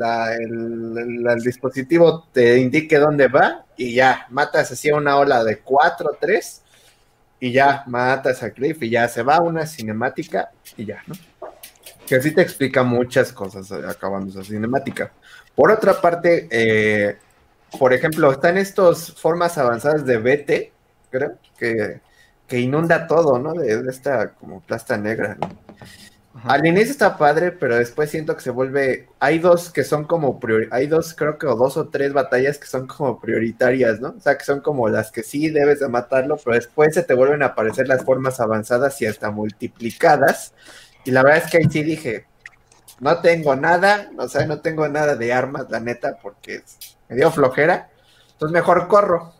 [1.27, 6.17] el, dispositivo te indique dónde va y ya, matas así a una ola de cuatro,
[6.19, 6.61] tres
[7.39, 11.15] y ya matas a Cliff y ya se va una cinemática y ya, ¿no?
[12.07, 15.11] Que así te explica muchas cosas acabando esa cinemática.
[15.55, 17.17] Por otra parte, eh,
[17.77, 20.71] por ejemplo, están estas formas avanzadas de BT,
[21.09, 22.01] creo, que,
[22.53, 23.53] que inunda todo, ¿no?
[23.53, 25.49] De, de, esta como plasta negra, ¿no?
[26.43, 29.09] Al inicio está padre, pero después siento que se vuelve.
[29.19, 30.39] Hay dos que son como.
[30.39, 30.67] Priori...
[30.69, 34.09] Hay dos, creo que, o dos o tres batallas que son como prioritarias, ¿no?
[34.09, 37.15] O sea, que son como las que sí debes de matarlo, pero después se te
[37.15, 40.53] vuelven a aparecer las formas avanzadas y hasta multiplicadas.
[41.05, 42.27] Y la verdad es que ahí sí dije:
[42.99, 46.61] No tengo nada, o sea, no tengo nada de armas, la neta, porque
[47.09, 47.89] me dio flojera.
[48.33, 49.33] Entonces mejor corro.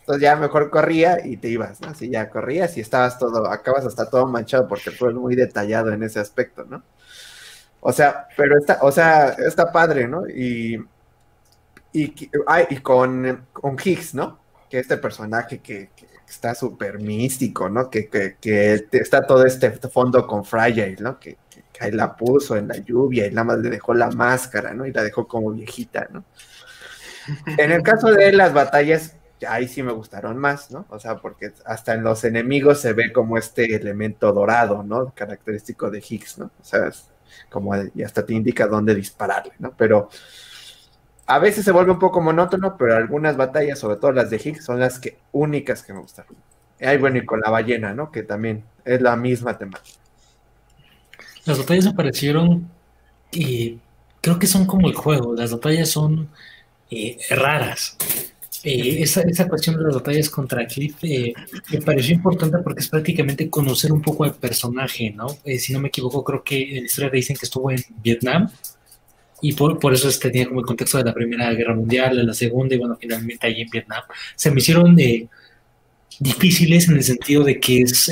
[0.00, 1.88] Entonces ya mejor corría y te ibas, ¿no?
[1.88, 6.02] Así ya corrías y estabas todo, acabas hasta todo manchado porque fue muy detallado en
[6.02, 6.82] ese aspecto, ¿no?
[7.80, 10.28] O sea, pero está, o sea, está padre, ¿no?
[10.28, 10.84] Y,
[11.92, 14.38] y, con, con Higgs, ¿no?
[14.68, 15.90] Que este personaje que,
[16.28, 17.90] está súper místico, ¿no?
[17.90, 21.18] Que, que, está todo este fondo con Fragile, ¿no?
[21.18, 24.74] Que, que, ahí la puso en la lluvia y nada más le dejó la máscara,
[24.74, 24.86] ¿no?
[24.86, 26.24] Y la dejó como viejita, ¿no?
[27.58, 29.14] En el caso de las batallas,
[29.48, 30.86] ahí sí me gustaron más, ¿no?
[30.90, 35.12] O sea, porque hasta en los enemigos se ve como este elemento dorado, ¿no?
[35.14, 36.46] Característico de Higgs, ¿no?
[36.46, 36.90] O sea,
[37.48, 39.72] como y hasta te indica dónde dispararle, ¿no?
[39.76, 40.08] Pero
[41.26, 44.64] a veces se vuelve un poco monótono, pero algunas batallas, sobre todo las de Higgs,
[44.64, 46.34] son las que únicas que me gustaron.
[46.80, 48.10] Ay, bueno, y con la ballena, ¿no?
[48.10, 49.98] Que también es la misma temática.
[51.44, 52.68] Las batallas me parecieron,
[54.20, 56.28] creo que son como el juego, las batallas son
[56.90, 57.96] eh, raras.
[58.62, 61.32] Eh, esa, esa, cuestión de las batallas contra Cliff eh,
[61.72, 65.38] me pareció importante porque es prácticamente conocer un poco al personaje, ¿no?
[65.44, 68.50] Eh, si no me equivoco, creo que en la historia dicen que estuvo en Vietnam
[69.40, 72.24] y por, por eso es, tenía como el contexto de la Primera Guerra Mundial, de
[72.24, 74.02] la Segunda y bueno, finalmente ahí en Vietnam.
[74.36, 74.94] Se me hicieron
[76.18, 78.10] difíciles en el sentido de que es,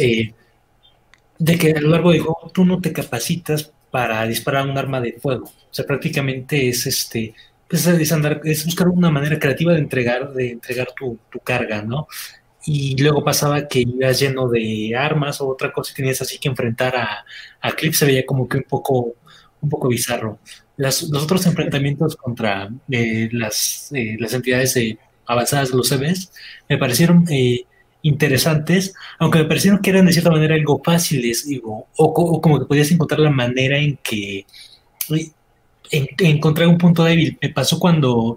[1.39, 5.01] de que a lo largo del juego tú no te capacitas para disparar un arma
[5.03, 5.45] de fuego.
[5.45, 7.35] O sea, prácticamente es este
[7.69, 11.83] pues es, andar, es buscar una manera creativa de entregar, de entregar tu, tu, carga,
[11.83, 12.09] ¿no?
[12.65, 16.49] Y luego pasaba que ibas lleno de armas o otra cosa y tenías así que
[16.49, 17.25] enfrentar a,
[17.61, 19.15] a Clip, se veía como que un poco,
[19.61, 20.39] un poco bizarro.
[20.77, 26.33] Las, los otros enfrentamientos contra eh, las, eh, las entidades eh, avanzadas de los CBs
[26.69, 27.27] me parecieron
[28.03, 32.61] interesantes, aunque me parecieron que eran de cierta manera algo fáciles, digo, o, o como
[32.61, 34.47] que podías encontrar la manera en que
[35.91, 37.39] en, encontré un punto débil.
[37.41, 38.37] Me pasó cuando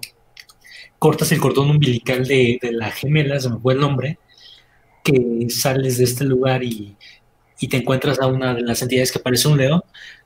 [0.99, 4.19] cortas el cordón umbilical de, de, la gemela, se me fue el nombre,
[5.03, 6.95] que sales de este lugar y,
[7.59, 9.81] y, te encuentras a una de las entidades que parece un león.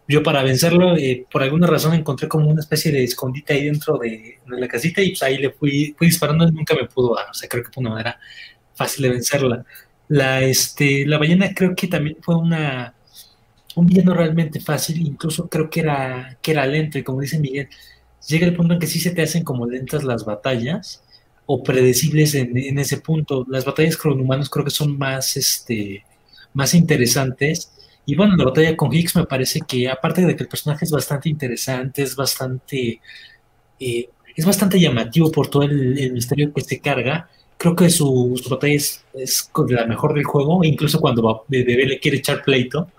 [0.07, 3.97] Yo para vencerlo, eh, por alguna razón encontré como una especie de escondite ahí dentro
[3.97, 7.15] de, de la casita y pues ahí le fui, fui, disparando y nunca me pudo
[7.15, 7.29] dar.
[7.29, 8.19] O sea, creo que fue una manera
[8.75, 9.65] fácil de vencerla.
[10.09, 12.93] La, este, la ballena creo que también fue una,
[13.75, 17.69] un villano realmente fácil, incluso creo que era, que era lento, y como dice Miguel,
[18.27, 21.03] llega el punto en que sí se te hacen como lentas las batallas,
[21.45, 23.45] o predecibles en, en ese punto.
[23.49, 26.03] Las batallas con humanos creo que son más, este,
[26.53, 27.71] más interesantes.
[28.05, 30.91] Y bueno, la batalla con Higgs me parece que, aparte de que el personaje es
[30.91, 33.01] bastante interesante, es bastante,
[33.79, 38.49] eh, es bastante llamativo por todo el, misterio que se carga, creo que su, su
[38.49, 42.91] batalla es, es, la mejor del juego, incluso cuando Bebé le quiere echar pleito,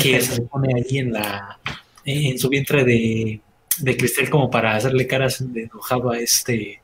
[0.00, 1.58] que se pone ahí en la
[2.04, 3.40] en su vientre de,
[3.78, 6.80] de cristal como para hacerle caras de enojado a este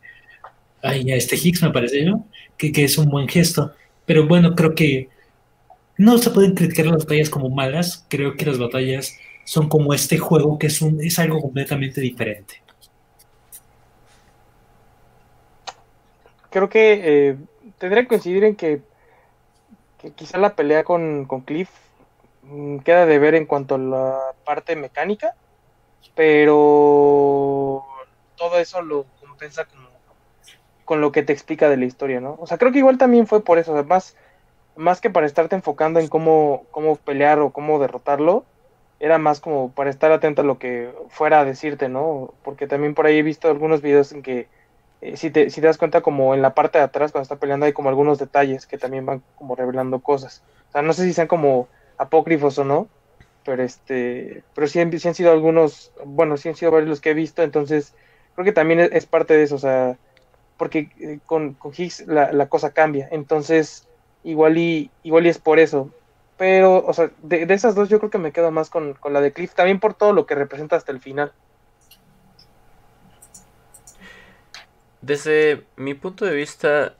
[0.82, 2.24] a este Higgs me parece yo
[2.58, 3.72] que, que, es un buen gesto.
[4.04, 5.08] Pero bueno creo que
[5.96, 8.04] no se pueden criticar las batallas como malas.
[8.08, 12.62] Creo que las batallas son como este juego que es un es algo completamente diferente.
[16.50, 17.36] Creo que eh,
[17.78, 18.80] tendría que coincidir en que,
[20.00, 21.68] que quizá la pelea con, con Cliff
[22.84, 25.34] queda de ver en cuanto a la parte mecánica,
[26.14, 27.84] pero
[28.36, 29.88] todo eso lo compensa como
[30.84, 32.36] con lo que te explica de la historia, ¿no?
[32.40, 34.16] O sea, creo que igual también fue por eso, o más,
[34.76, 38.44] más que para estarte enfocando en cómo, cómo pelear o cómo derrotarlo,
[39.00, 42.34] era más como para estar atento a lo que fuera a decirte, ¿no?
[42.42, 44.48] Porque también por ahí he visto algunos videos en que
[45.00, 47.36] eh, si, te, si te das cuenta como en la parte de atrás cuando está
[47.36, 50.42] peleando hay como algunos detalles que también van como revelando cosas.
[50.68, 51.68] O sea, no sé si sean como
[51.98, 52.88] apócrifos o no,
[53.44, 57.10] pero este, pero sí, han- han sido algunos, bueno, sí han sido varios los que
[57.10, 57.94] he visto, entonces
[58.34, 59.98] creo que también es, parte de eso, o sea,
[60.56, 63.88] porque eh, con, con Higgs la, la cosa cambia, entonces
[64.22, 65.90] igual y, igual es por eso.
[66.36, 69.12] Pero, o sea, de, de esas dos yo creo que me quedo más con, con
[69.12, 71.32] la de Cliff, también por todo lo que representa hasta el final.
[75.00, 76.94] Desde mi punto de vista,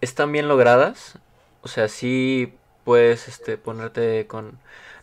[0.00, 1.18] están bien logradas.
[1.62, 2.52] O sea, sí
[2.86, 4.60] puedes este, ponerte con...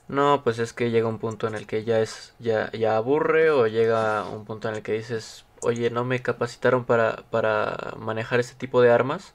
[0.07, 3.51] No, pues es que llega un punto en el que ya es ya, ya aburre
[3.51, 8.39] o llega un punto en el que dices, oye, no me capacitaron para, para manejar
[8.39, 9.34] este tipo de armas.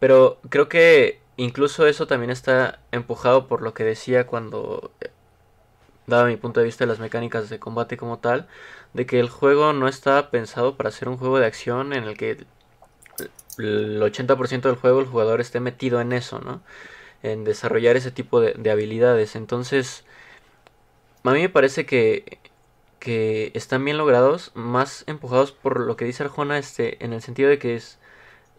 [0.00, 5.10] Pero creo que incluso eso también está empujado por lo que decía cuando eh,
[6.06, 8.48] daba mi punto de vista de las mecánicas de combate como tal,
[8.94, 12.16] de que el juego no está pensado para ser un juego de acción en el
[12.16, 12.46] que
[13.58, 16.62] el 80% del juego el jugador esté metido en eso, ¿no?
[17.22, 19.36] En desarrollar ese tipo de, de habilidades.
[19.36, 20.04] Entonces,
[21.24, 22.38] a mí me parece que,
[22.98, 27.48] que están bien logrados, más empujados por lo que dice Arjona, este, en el sentido
[27.48, 27.98] de que es,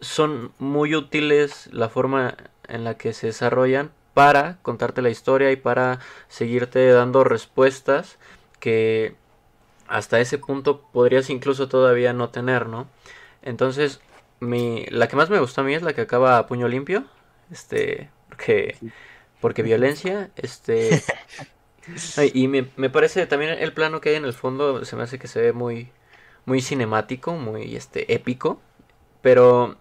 [0.00, 2.36] son muy útiles la forma
[2.68, 5.98] en la que se desarrollan para contarte la historia y para
[6.28, 8.18] seguirte dando respuestas
[8.60, 9.14] que
[9.88, 12.86] hasta ese punto podrías incluso todavía no tener, ¿no?
[13.42, 14.00] Entonces,
[14.40, 17.04] mi, la que más me gustó a mí es la que acaba a puño limpio,
[17.50, 18.76] este, porque,
[19.40, 21.02] porque violencia, este,
[22.16, 25.02] ay, y me, me parece también el plano que hay en el fondo, se me
[25.02, 25.90] hace que se ve muy,
[26.46, 28.60] muy cinemático, muy, este, épico,
[29.22, 29.76] pero,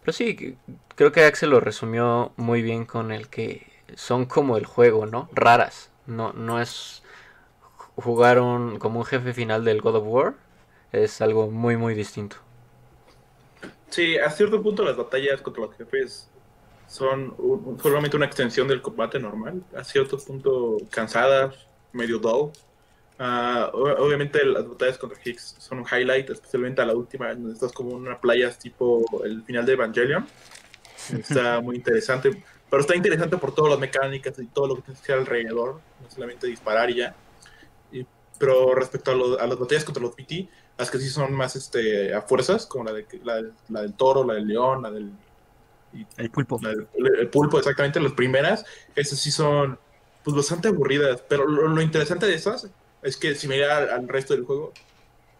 [0.00, 0.56] pero sí,
[0.94, 5.28] creo que Axel lo resumió muy bien con el que son como el juego, ¿no?
[5.32, 7.02] Raras, no, no es
[7.96, 10.34] jugar un, como un jefe final del God of War,
[10.92, 12.36] es algo muy, muy distinto.
[13.90, 16.28] Sí, a cierto punto las batallas contra los jefes
[16.88, 19.62] son un- solamente una extensión del combate normal.
[19.76, 21.54] A cierto punto cansadas,
[21.92, 22.50] medio dull.
[23.20, 27.72] O- obviamente las batallas contra Higgs son un highlight, especialmente a la última, donde estás
[27.72, 30.26] como en una playa tipo el final de Evangelion.
[31.12, 35.00] Está muy interesante, pero está interesante por todas las mecánicas y todo lo que tienes
[35.02, 37.14] que hacer alrededor, no solamente disparar y ya.
[37.92, 38.06] Y-
[38.38, 41.56] pero respecto a, lo- a las batallas contra los PT, las que sí son más
[41.56, 45.10] este, a fuerzas, como la, de, la, la del toro, la del león, la del,
[46.16, 46.58] El pulpo.
[46.58, 48.64] del- el pulpo, exactamente, las primeras,
[48.94, 49.78] esas sí son
[50.22, 52.68] pues bastante aburridas, pero lo, lo interesante de esas
[53.02, 54.72] es que si mira al, al resto del juego,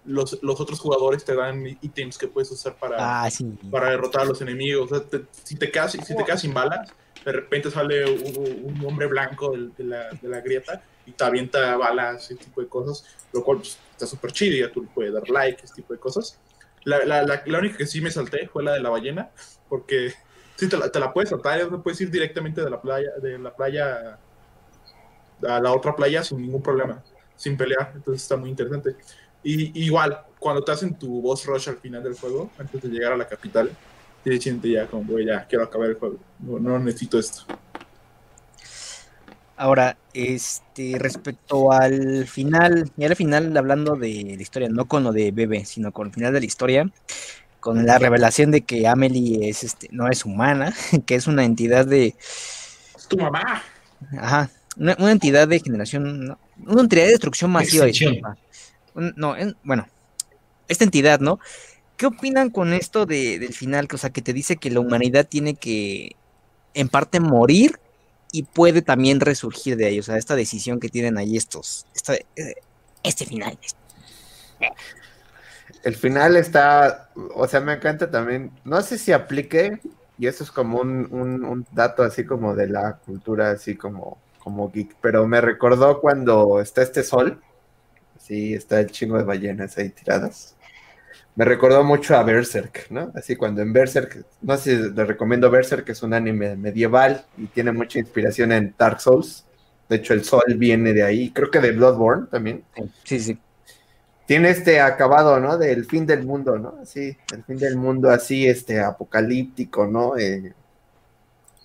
[0.04, 3.44] los, los otros jugadores te dan ítems que puedes usar para, Ah, sí.
[3.70, 4.90] para derrotar a los enemigos.
[4.90, 6.90] O sea, te- si, te quedas, si te quedas sin balas,
[7.24, 11.24] de repente sale un, un hombre blanco del- de, la, de la grieta y te
[11.24, 14.82] avienta balas, ese tipo de cosas, lo cual pues, está súper chido y ya tú
[14.82, 16.38] le puedes dar like, ese tipo de cosas.
[16.84, 19.30] La, la, la, la única que sí me salté fue la de la ballena,
[19.68, 20.14] porque
[20.58, 23.10] sí te la, te la puedes saltar, ya no puedes ir directamente de la playa,
[23.22, 24.18] de la playa
[25.48, 27.02] a la otra playa sin ningún problema,
[27.36, 28.96] sin pelear, entonces está muy interesante.
[29.44, 33.12] Y igual, cuando te hacen tu boss rush al final del juego, antes de llegar
[33.12, 33.70] a la capital,
[34.24, 37.42] te siente ya como, güey, ya quiero acabar el juego, no, no necesito esto.
[39.56, 45.12] Ahora, este, respecto al final, y al final hablando de la historia, no con lo
[45.12, 46.90] de Bebe, sino con el final de la historia,
[47.60, 50.74] con la revelación de que Amelie es, este, no es humana,
[51.06, 52.14] que es una entidad de,
[52.96, 53.62] ¡Es tu mamá!
[54.18, 57.86] ajá, una, una entidad de generación, no, una entidad de destrucción masiva.
[58.94, 59.86] Un- no, en- bueno,
[60.68, 61.38] esta entidad, ¿no?
[61.96, 63.88] ¿Qué opinan con esto de, del final?
[63.92, 66.14] O sea, que te dice que la humanidad tiene que,
[66.74, 67.80] en parte, morir
[68.30, 69.98] y puede también resurgir de ahí.
[69.98, 72.54] O sea, esta decisión que tienen ahí estos, esta- eh,
[73.02, 73.58] este final.
[75.82, 79.80] El final está, o sea, me encanta también, no sé si aplique,
[80.16, 84.70] y eso es como un, un- dato así como de la cultura, así como, como
[84.70, 87.40] geek, pero me recordó cuando está este sol,
[88.18, 90.56] sí, está el chingo de ballenas ahí tiradas.
[91.36, 93.12] Me recordó mucho a Berserk, ¿no?
[93.14, 97.26] Así cuando en Berserk, no sé si les recomiendo Berserk, que es un anime medieval
[97.36, 99.46] y tiene mucha inspiración en Dark Souls.
[99.88, 102.64] De hecho, el sol viene de ahí, creo que de Bloodborne también.
[103.04, 103.38] Sí, sí.
[104.28, 105.56] Tiene este acabado, ¿no?
[105.56, 106.76] Del fin del mundo, ¿no?
[106.82, 110.18] Así, el fin del mundo así, este, apocalíptico, ¿no?
[110.18, 110.52] Eh,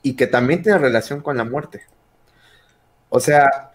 [0.01, 1.81] y que también tiene relación con la muerte.
[3.09, 3.73] O sea,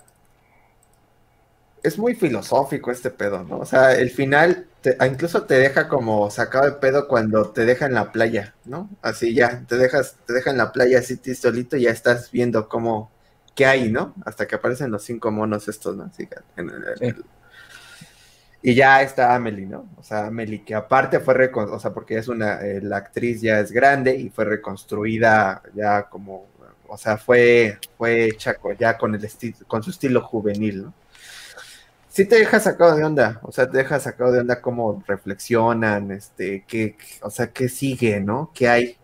[1.82, 3.58] es muy filosófico este pedo, ¿no?
[3.58, 4.66] O sea, el final
[5.06, 8.88] incluso te deja como sacado de pedo cuando te deja en la playa, ¿no?
[9.02, 12.70] Así ya, te dejas, te deja en la playa así solito y ya estás viendo
[12.70, 13.10] cómo,
[13.54, 14.14] qué hay, ¿no?
[14.24, 16.04] Hasta que aparecen los cinco monos estos, ¿no?
[16.04, 16.26] Así,
[16.56, 17.24] en el,
[18.62, 19.88] y ya está Amelie, ¿no?
[19.96, 23.60] O sea, Amelie, que aparte fue, o sea, porque es una, eh, la actriz ya
[23.60, 26.46] es grande y fue reconstruida ya como,
[26.88, 29.28] o sea, fue, fue hecha ya con, el
[29.66, 30.94] con su estilo juvenil, ¿no?
[32.08, 36.10] Sí te deja sacado de onda, o sea, te deja sacado de onda cómo reflexionan,
[36.10, 38.50] este, qué, o sea, qué sigue, ¿no?
[38.54, 38.96] ¿Qué hay?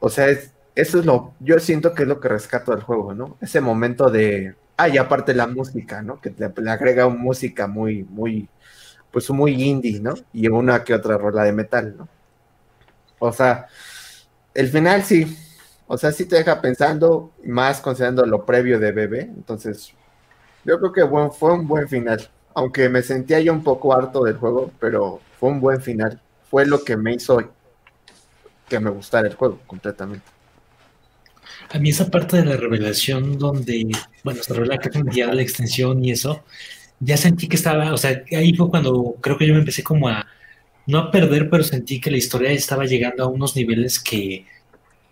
[0.00, 0.28] O sea,
[0.74, 3.36] eso es lo, yo siento que es lo que rescato del juego, ¿no?
[3.40, 6.20] Ese momento de, Ah, y aparte la música, ¿no?
[6.20, 8.48] Que le, agrega música muy, muy,
[9.10, 10.14] pues muy indie, ¿no?
[10.32, 12.08] Y una que otra rola de metal, ¿no?
[13.18, 13.66] O sea,
[14.54, 15.36] el final sí,
[15.86, 19.94] o sea, sí te deja pensando, más considerando lo previo de Bebé, entonces
[20.64, 24.36] yo creo que fue un buen final, aunque me sentía yo un poco harto del
[24.36, 26.20] juego, pero fue un buen final,
[26.50, 27.38] fue lo que me hizo
[28.68, 30.35] que me gustara el juego completamente.
[31.70, 33.88] A mí esa parte de la revelación donde,
[34.24, 36.44] bueno, se revela que ya la extensión y eso,
[37.00, 40.08] ya sentí que estaba, o sea, ahí fue cuando creo que yo me empecé como
[40.08, 40.26] a,
[40.86, 44.46] no a perder, pero sentí que la historia estaba llegando a unos niveles que,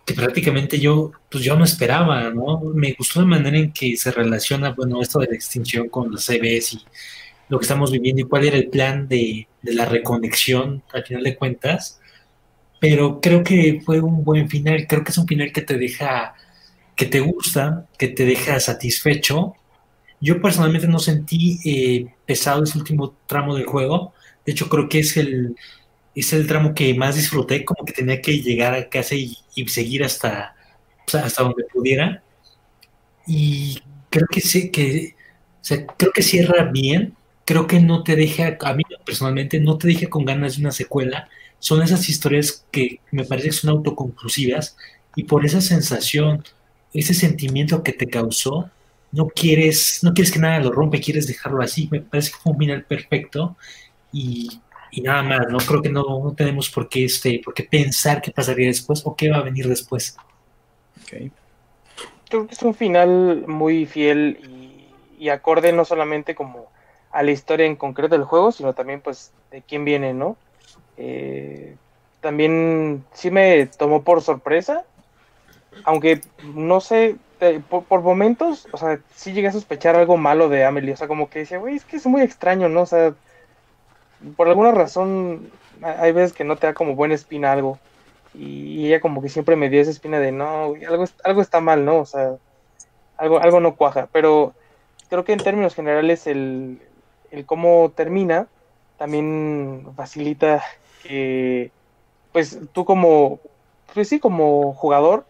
[0.05, 2.61] que prácticamente yo, pues yo no esperaba, ¿no?
[2.73, 6.25] Me gustó la manera en que se relaciona, bueno, esto de la extinción con los
[6.25, 6.85] CBs y
[7.49, 11.23] lo que estamos viviendo y cuál era el plan de, de la reconexión, al final
[11.23, 11.99] de cuentas.
[12.79, 16.35] Pero creo que fue un buen final, creo que es un final que te deja
[16.95, 19.55] que te gusta, que te deja satisfecho.
[20.21, 24.13] Yo personalmente no sentí eh, pesado ese último tramo del juego.
[24.45, 25.55] De hecho, creo que es el,
[26.15, 29.37] es el tramo que más disfruté, como que tenía que llegar a casa y,
[29.67, 30.55] seguir hasta,
[31.13, 32.23] hasta donde pudiera.
[33.27, 35.15] Y creo que, sí, que
[35.97, 37.15] creo que cierra bien.
[37.43, 40.71] Creo que no te deja, a mí personalmente, no te deja con ganas de una
[40.71, 41.29] secuela.
[41.59, 44.77] Son esas historias que me parece que son autoconclusivas
[45.15, 46.43] y por esa sensación
[46.95, 48.69] ese sentimiento que te causó,
[49.11, 51.87] no quieres, no quieres que nada lo rompe, quieres dejarlo así.
[51.91, 53.55] Me parece que fue un final perfecto
[54.11, 54.61] y,
[55.03, 55.49] nada más.
[55.49, 59.15] No creo que no, tenemos por qué, este, por qué pensar qué pasaría después o
[59.15, 60.17] qué va a venir después.
[62.29, 64.39] Creo que es un final muy fiel
[65.19, 66.67] y, acorde no solamente como
[67.11, 70.37] a la historia en concreto del juego, sino también pues de quién viene, ¿no?
[70.97, 71.75] Eh,
[72.21, 74.85] también sí me tomó por sorpresa
[75.83, 76.21] aunque
[76.53, 80.93] no sé, eh, por, momentos, o sea, sí llegué a sospechar algo malo de Amelie,
[80.93, 82.81] o sea, como que decía, güey, es que es muy extraño, ¿no?
[82.81, 83.13] O sea,
[84.37, 85.51] por alguna razón,
[85.81, 87.79] hay veces que no te da como buena espina algo,
[88.33, 91.85] y ella como que siempre me dio esa espina de, no, algo, algo está mal,
[91.85, 91.99] ¿no?
[91.99, 92.35] O sea,
[93.17, 94.53] algo, algo no cuaja, pero
[95.09, 96.81] creo que en términos generales el,
[97.31, 98.47] el cómo termina
[98.97, 100.63] también facilita
[101.03, 101.71] que,
[102.31, 103.39] pues tú como,
[103.93, 105.25] pues sí, como jugador,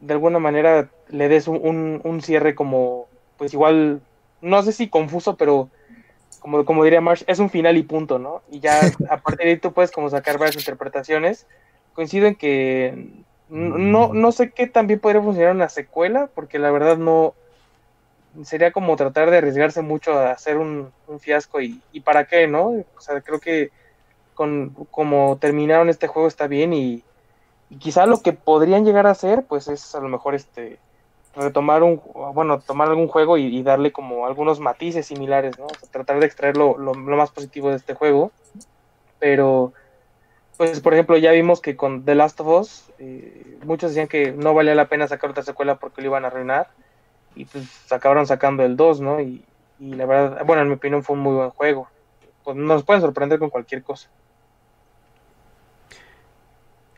[0.00, 4.00] de alguna manera le des un, un, cierre como, pues igual,
[4.40, 5.70] no sé si confuso, pero
[6.40, 8.42] como, como diría Marsh, es un final y punto, ¿no?
[8.50, 8.80] Y ya
[9.10, 11.46] a partir de ahí tú puedes como sacar varias interpretaciones.
[11.94, 13.08] Coincido en que
[13.48, 17.34] no, no sé qué también podría funcionar una secuela, porque la verdad no
[18.44, 22.66] sería como tratar de arriesgarse mucho a hacer un, fiasco y, y, para qué, ¿no?
[22.68, 23.70] O sea, creo que
[24.34, 27.02] con como terminaron este juego está bien y,
[27.70, 30.78] y quizá lo que podrían llegar a hacer, pues es a lo mejor este
[31.36, 32.00] retomar un,
[32.34, 35.66] bueno, tomar algún juego y, darle como algunos matices similares, ¿no?
[35.90, 38.32] tratar de extraer lo, más positivo de este juego.
[39.18, 39.72] Pero,
[40.56, 44.32] pues, por ejemplo, ya vimos que con The Last of Us, eh, muchos decían que
[44.32, 46.68] no valía la pena sacar otra secuela porque lo iban a arruinar.
[47.34, 49.20] Y pues acabaron sacando el 2, ¿no?
[49.20, 49.44] Y,
[49.78, 51.88] y la verdad, bueno, en mi opinión fue un muy buen juego.
[52.44, 54.08] Pues nos pueden sorprender con cualquier cosa.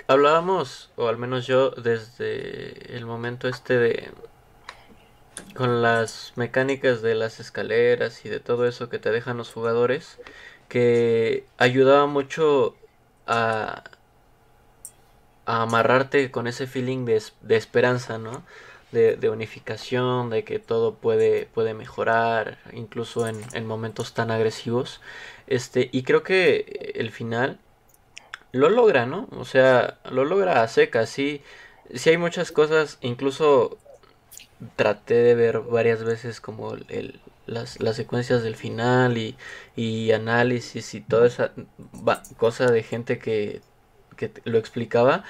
[0.08, 4.10] Hablábamos, o al menos yo, desde el momento este de...
[5.54, 10.18] con las mecánicas de las escaleras y de todo eso que te dejan los jugadores,
[10.68, 12.76] que ayudaba mucho
[13.26, 13.84] a,
[15.46, 18.44] a amarrarte con ese feeling de, de esperanza, ¿no?
[18.92, 25.00] De, de, unificación, de que todo puede, puede mejorar, incluso en, en momentos tan agresivos.
[25.46, 27.58] Este, y creo que el final
[28.52, 29.28] lo logra, ¿no?
[29.32, 31.42] O sea, lo logra a seca, sí.
[31.94, 33.78] Sí hay muchas cosas, incluso
[34.76, 39.36] traté de ver varias veces como el, las, las secuencias del final y,
[39.76, 41.52] y análisis y toda esa
[42.36, 43.60] cosa de gente que,
[44.16, 45.24] que lo explicaba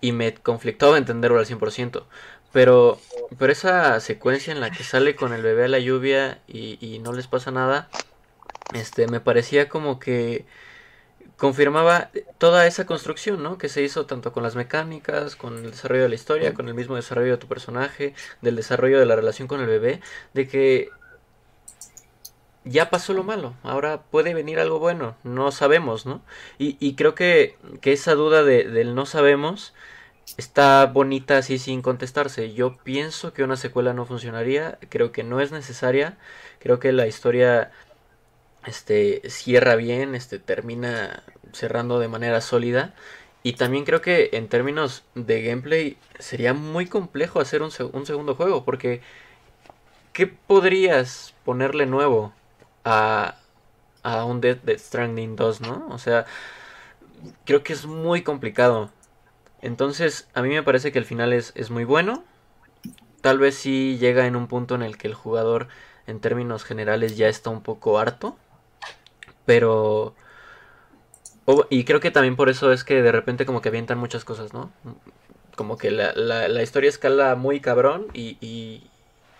[0.00, 2.06] y me conflictaba entenderlo al 100%.
[2.52, 2.98] Pero,
[3.38, 6.98] pero esa secuencia en la que sale con el bebé a la lluvia y, y
[7.00, 7.88] no les pasa nada,
[8.74, 10.46] este, me parecía como que
[11.38, 13.58] confirmaba toda esa construcción, ¿no?
[13.58, 16.74] Que se hizo tanto con las mecánicas, con el desarrollo de la historia, con el
[16.74, 20.00] mismo desarrollo de tu personaje, del desarrollo de la relación con el bebé,
[20.34, 20.90] de que
[22.64, 26.22] ya pasó lo malo, ahora puede venir algo bueno, no sabemos, ¿no?
[26.58, 29.74] Y, y creo que, que esa duda de, del no sabemos
[30.36, 32.54] está bonita así sin contestarse.
[32.54, 36.18] Yo pienso que una secuela no funcionaría, creo que no es necesaria,
[36.60, 37.72] creo que la historia
[38.66, 41.22] este cierra bien, este termina
[41.52, 42.94] cerrando de manera sólida
[43.42, 48.06] y también creo que en términos de gameplay sería muy complejo hacer un, se- un
[48.06, 49.00] segundo juego porque
[50.12, 52.32] ¿qué podrías ponerle nuevo
[52.84, 53.36] a,
[54.02, 55.86] a un Death, Death Stranding 2, ¿no?
[55.90, 56.26] O sea,
[57.44, 58.90] creo que es muy complicado.
[59.62, 62.24] Entonces, a mí me parece que el final es, es muy bueno.
[63.22, 65.68] Tal vez sí llega en un punto en el que el jugador,
[66.06, 68.36] en términos generales, ya está un poco harto.
[69.48, 70.14] Pero...
[71.70, 74.52] y creo que también por eso es que de repente como que avientan muchas cosas,
[74.52, 74.70] ¿no?
[75.56, 78.90] Como que la, la- historia escala muy cabrón y, y-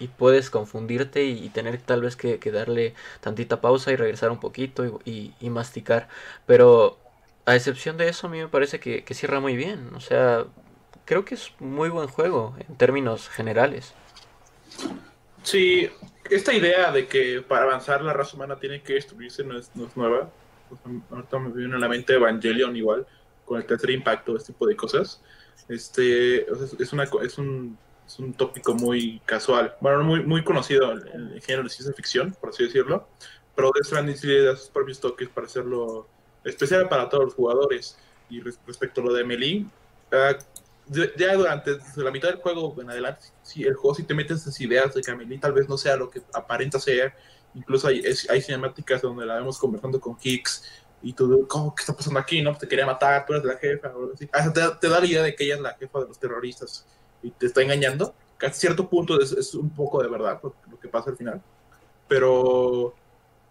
[0.09, 5.35] puedes confundirte y, tener tal vez que, darle tantita pausa y regresar un poquito y,
[5.51, 6.09] masticar.
[6.47, 6.99] Pero
[7.47, 9.95] a excepción de eso, a mí me parece que cierra muy bien.
[9.95, 10.47] O sea,
[11.05, 13.95] creo que es muy buen juego en términos generales.
[15.43, 15.89] Sí,
[16.31, 19.87] esta idea de que para avanzar la raza humana tiene que destruirse no es, no
[19.87, 20.31] es nueva.
[20.71, 23.07] O sea, ahorita me viene a la mente Evangelion igual,
[23.45, 25.23] con el tercer impacto, este tipo de cosas.
[25.69, 30.43] Este, o sea, es, una, es, un, es un tópico muy casual, bueno, muy, muy
[30.45, 33.07] conocido en en el género de ciencia ficción, por así decirlo,
[33.55, 36.07] pero Death Stranding le da sus propios toques para hacerlo
[36.45, 37.99] especial para todos los jugadores.
[38.31, 39.65] Y res- respecto a lo de Melee,
[40.11, 40.39] de-
[41.17, 44.61] ya durante la mitad del juego en adelante, si el juego si te metes esas
[44.61, 47.15] ideas de que Amelie tal vez no sea lo que aparenta ser,
[47.55, 50.65] incluso hay, es- hay cinemáticas donde la vemos conversando con Hicks
[51.03, 52.43] y tú, ¿cómo qué está pasando aquí?
[52.43, 54.29] No, Pues te quería matar, tú eres la jefa, o así.
[54.33, 56.87] Hasta te, da- la idea de que ella es la jefa de los terroristas
[57.23, 58.15] y te está engañando.
[58.39, 61.43] Que a cierto punto es, un poco de verdad lo, que pasa al final,
[62.07, 62.95] pero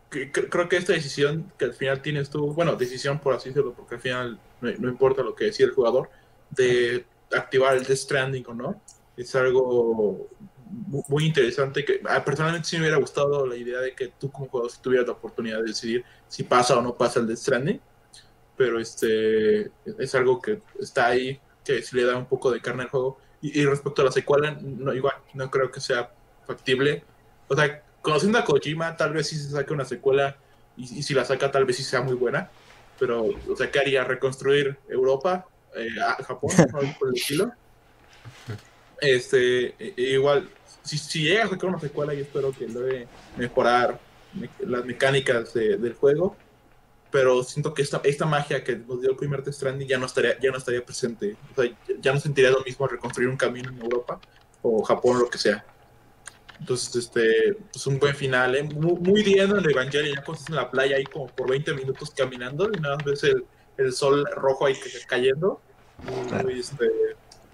[0.09, 3.95] creo que esta decisión que al final tienes tú, bueno, decisión por así decirlo, porque
[3.95, 6.09] al final no, no importa lo que decida el jugador,
[6.49, 8.81] de activar el Death Stranding o no,
[9.15, 10.29] es algo
[10.69, 14.31] mu- muy interesante que ah, personalmente sí me hubiera gustado la idea de que tú
[14.31, 17.81] como jugador tuvieras la oportunidad de decidir si pasa o no pasa el Death Stranding,
[18.55, 22.83] pero este es algo que está ahí, que sí le da un poco de carne
[22.83, 23.17] al juego.
[23.41, 26.11] Y, respecto a la secuela, no, igual, no creo que sea
[26.45, 27.05] factible.
[27.47, 30.37] O sea, conociendo a Kojima, tal vez sí se saque una secuela
[30.75, 32.51] y, y si la saca tal vez sí sea muy buena,
[32.97, 34.03] pero, o sea, ¿qué haría?
[34.03, 35.45] ¿Reconstruir Europa?
[35.77, 36.51] Eh, a Japón,
[36.99, 37.51] por el estilo.
[38.99, 40.49] Este, e- e igual,
[40.83, 43.99] si, llega a sacar una secuela, yo espero que logre mejorar
[44.33, 46.35] me- las mecánicas de- del juego,
[47.11, 50.05] pero siento que esta, esta magia que nos dio el primer Death Stranding ya no
[50.07, 51.35] estaría, ya no estaría presente.
[51.55, 54.19] O sea, ya no sentiría lo mismo reconstruir un camino en Europa
[54.61, 55.63] o Japón, lo que sea.
[56.59, 58.63] Entonces, este, pues un buen final, ¿eh?
[58.63, 62.09] Muy, bien en el Evangelion, ya estás en la playa ahí como por 20 minutos
[62.09, 63.45] caminando y nada más ves el,
[63.77, 64.75] el sol rojo ahí
[65.07, 65.61] cayendo.
[66.03, 66.85] Muy, este,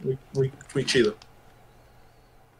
[0.02, 1.16] muy, muy, muy chido.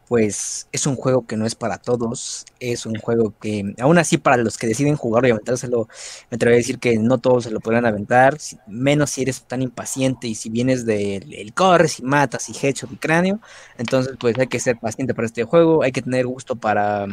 [0.08, 4.18] pues es un juego que no es para todos, es un juego que, aún así,
[4.18, 5.88] para los que deciden jugarlo y aventárselo,
[6.30, 8.36] me atrevo a decir que no todos se lo podrán aventar,
[8.66, 12.92] menos si eres tan impaciente y si vienes del el corres y matas y headshot
[12.92, 13.40] y cráneo,
[13.78, 17.06] entonces pues hay que ser paciente para este juego, hay que tener gusto para,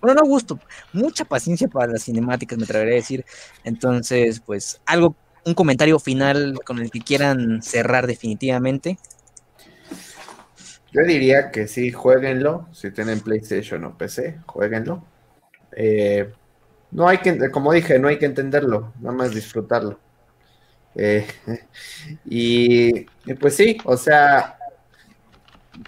[0.00, 0.58] bueno, no gusto,
[0.92, 3.24] mucha paciencia para las cinemáticas, me atrevería a decir,
[3.64, 8.98] entonces pues algo, un comentario final con el que quieran cerrar definitivamente.
[10.92, 12.68] Yo diría que sí, jueguenlo.
[12.72, 15.04] Si tienen PlayStation o PC, jueguenlo.
[15.76, 16.32] Eh,
[16.90, 19.98] no hay que, como dije, no hay que entenderlo, nada más disfrutarlo.
[20.96, 21.26] Eh,
[22.24, 23.04] y,
[23.38, 24.58] pues sí, o sea,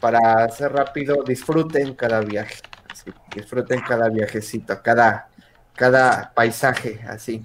[0.01, 2.57] para ser rápido, disfruten cada viaje.
[3.35, 5.29] disfruten cada viajecito, cada,
[5.74, 7.45] cada paisaje, así.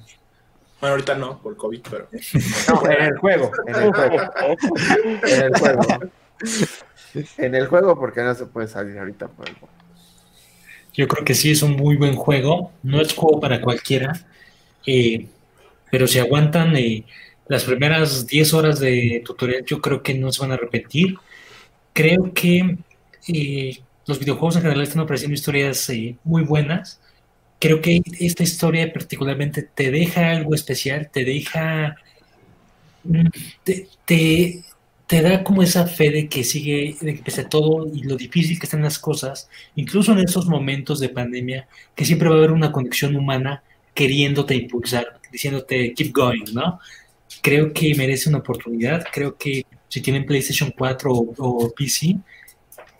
[0.79, 2.07] Bueno, ahorita no, por COVID, pero.
[2.69, 4.17] No, en el juego, en el juego.
[5.23, 5.81] En el juego.
[7.37, 9.73] En el juego, porque no se puede salir ahorita por el juego.
[10.93, 12.73] Yo creo que sí es un muy buen juego.
[12.83, 14.13] No es juego para cualquiera.
[14.85, 15.27] eh,
[15.91, 17.05] pero si aguantan eh,
[17.47, 21.15] las primeras 10 horas de tutorial, yo creo que no se van a repetir.
[21.93, 22.77] Creo que
[23.27, 27.01] eh, los videojuegos en general están ofreciendo historias eh, muy buenas.
[27.59, 31.95] Creo que esta historia particularmente te deja algo especial, te deja,
[33.03, 33.27] mm,
[33.63, 33.87] te,
[35.07, 38.15] te, da como esa fe de que sigue, de que pese a todo y lo
[38.15, 42.37] difícil que están las cosas, incluso en esos momentos de pandemia, que siempre va a
[42.39, 43.63] haber una conexión humana
[43.93, 46.79] queriéndote impulsar, diciéndote keep going, ¿no?
[47.41, 52.17] Creo que merece una oportunidad, creo que si tienen PlayStation 4 o, PC,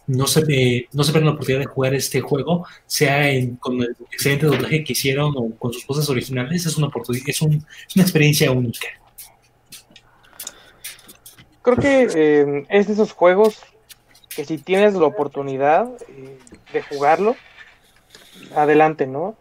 [0.08, 3.30] no se, ve, no se ven la oportunidad de jugar este juego, sea
[3.60, 7.42] con el excelente doblaje que hicieron o con sus cosas originales, es una oportunidad, es,
[7.42, 7.66] un,
[7.96, 8.88] una experiencia única
[11.68, 13.62] creo que eh, es de esos juegos
[14.34, 16.38] que si tienes la oportunidad eh,
[16.72, 17.36] de jugarlo,
[18.56, 19.36] adelante, ¿no?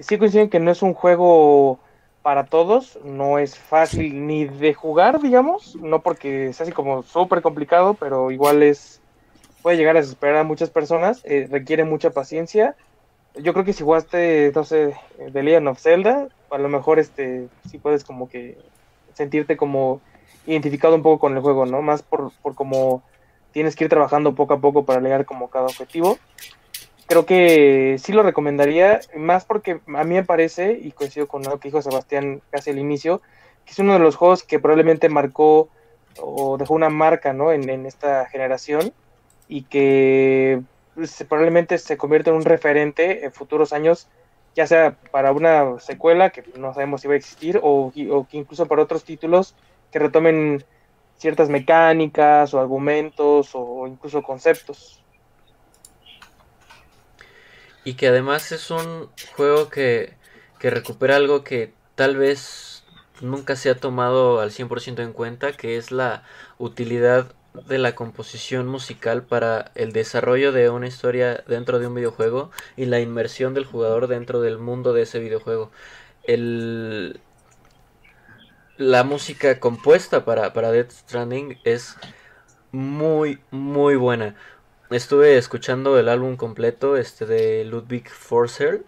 [0.00, 1.78] Sí coinciden que no es un juego
[2.20, 7.40] para todos, no es fácil ni de jugar, digamos, no porque es así como súper
[7.40, 8.99] complicado, pero igual es,
[9.62, 12.76] puede llegar a desesperar a muchas personas, eh, requiere mucha paciencia.
[13.36, 14.94] Yo creo que si jugaste, no sé,
[15.32, 18.58] The Legend of Zelda, a lo mejor este, sí puedes como que
[19.14, 20.00] sentirte como
[20.46, 21.82] identificado un poco con el juego, ¿no?
[21.82, 23.02] Más por, por cómo
[23.52, 26.18] tienes que ir trabajando poco a poco para llegar como cada objetivo.
[27.06, 31.58] Creo que sí lo recomendaría, más porque a mí me parece, y coincido con lo
[31.58, 33.20] que dijo Sebastián casi al inicio,
[33.64, 35.68] que es uno de los juegos que probablemente marcó
[36.20, 37.52] o dejó una marca, ¿no?
[37.52, 38.92] En, en esta generación
[39.50, 40.62] y que
[40.94, 44.06] pues, probablemente se convierte en un referente en futuros años,
[44.54, 48.36] ya sea para una secuela que no sabemos si va a existir o, o que
[48.36, 49.56] incluso para otros títulos
[49.90, 50.64] que retomen
[51.18, 55.02] ciertas mecánicas o argumentos o incluso conceptos.
[57.84, 60.14] Y que además es un juego que,
[60.60, 62.84] que recupera algo que tal vez
[63.20, 66.22] nunca se ha tomado al 100% en cuenta, que es la
[66.58, 72.50] utilidad de la composición musical para el desarrollo de una historia dentro de un videojuego
[72.76, 75.70] y la inmersión del jugador dentro del mundo de ese videojuego.
[76.24, 77.20] El,
[78.76, 81.96] la música compuesta para, para Death Stranding es
[82.72, 84.36] muy, muy buena.
[84.90, 88.82] Estuve escuchando el álbum completo este de Ludwig Forcer.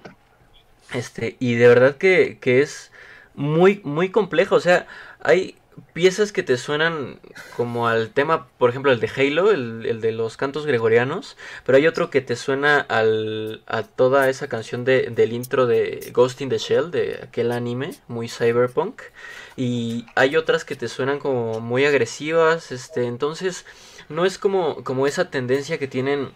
[0.95, 2.93] Este, y de verdad que, que es
[3.35, 4.57] muy, muy complejo.
[4.57, 4.87] O sea,
[5.21, 5.57] hay
[5.93, 7.21] piezas que te suenan
[7.57, 11.87] como al tema, por ejemplo, el de Halo, el, de los cantos gregorianos, pero hay
[11.87, 16.49] otro que te suena al, a toda esa canción de, del intro de Ghost in
[16.49, 19.03] the Shell, de aquel anime, muy cyberpunk,
[19.57, 23.67] y hay otras que te suenan como muy agresivas, este, entonces
[24.09, 26.31] no es como, como esa tendencia que tienen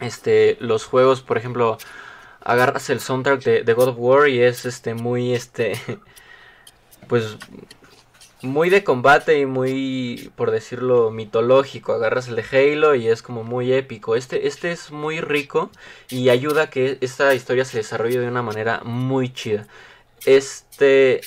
[0.00, 1.78] este, los juegos, por ejemplo,
[2.40, 5.72] agarras el soundtrack de, de God of War y es este muy este
[7.08, 7.36] pues
[8.46, 11.92] muy de combate y muy, por decirlo, mitológico.
[11.92, 14.16] Agarras el de Halo y es como muy épico.
[14.16, 15.70] Este, este es muy rico
[16.08, 19.66] y ayuda a que esta historia se desarrolle de una manera muy chida.
[20.24, 21.20] Este,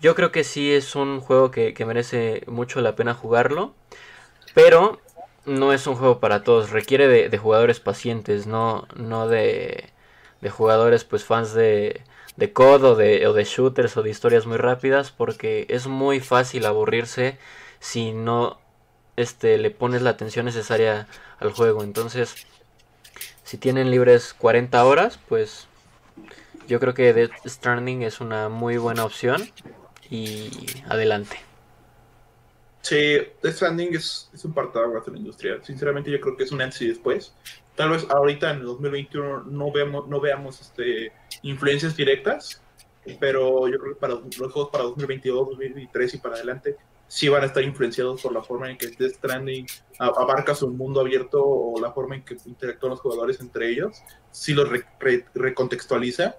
[0.00, 3.74] yo creo que sí es un juego que, merece mucho la pena jugarlo.
[4.54, 5.00] Pero
[5.46, 6.70] no es un juego para todos.
[6.70, 9.90] Requiere de, jugadores pacientes, no, no de,
[10.40, 12.02] de jugadores pues fans de
[12.36, 16.20] de COD o de, o de shooters o de historias muy rápidas porque es muy
[16.20, 17.38] fácil aburrirse
[17.78, 18.58] si no
[19.16, 21.82] este, le pones la atención necesaria al juego.
[21.82, 22.46] Entonces,
[23.44, 25.66] si tienen libres 40 horas, pues
[26.68, 29.48] yo creo que Death Stranding es una muy buena opción
[30.08, 30.50] y
[30.88, 31.36] adelante.
[32.82, 35.62] Sí, Death Stranding es, es un partaguas en la industria.
[35.62, 37.34] Sinceramente yo creo que es un antes y después.
[37.76, 41.12] Tal vez ahorita en el 2021 no veamos, no veamos este,
[41.42, 42.62] influencias directas,
[43.18, 46.76] pero yo creo que para los juegos para 2022, 2023 y para adelante
[47.08, 49.66] sí van a estar influenciados por la forma en que Death Stranding
[49.98, 54.00] abarca su mundo abierto o la forma en que interactúan los jugadores entre ellos,
[54.30, 54.64] sí lo
[55.34, 56.36] recontextualiza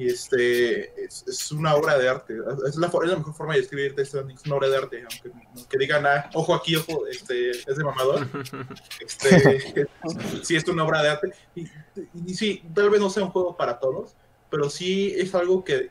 [0.00, 2.34] y este es, una obra de arte.
[2.66, 5.04] Es la, es la mejor forma de describir es una obra de arte,
[5.54, 8.26] aunque, digan, ah, ojo aquí, ojo, este, es de mamador.
[9.00, 9.86] Este,
[10.42, 11.32] sí, es una obra de arte.
[11.54, 11.66] Y,
[12.26, 14.16] y, sí, tal vez no sea un juego para todos,
[14.50, 15.90] pero sí es algo que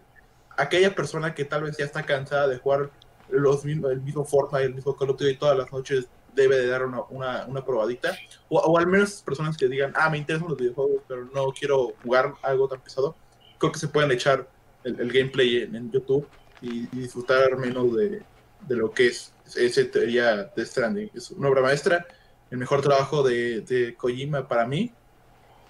[0.57, 2.91] aquella persona que tal vez ya está cansada de jugar
[3.30, 6.68] los mismos, el mismo Fortnite, el mismo Call of Duty todas las noches, debe de
[6.68, 8.18] dar una, una, una probadita.
[8.49, 11.94] O, o, al menos personas que digan, ah, me interesan los videojuegos, pero no quiero
[12.03, 13.15] jugar algo tan pesado
[13.60, 14.49] creo que se pueden echar
[14.84, 16.27] el, gameplay en, YouTube
[16.61, 18.23] y, disfrutar menos de,
[18.69, 21.11] lo que es ese teoría de Stranding.
[21.14, 22.07] Es una obra maestra,
[22.49, 24.91] el mejor trabajo de, de Kojima para mí.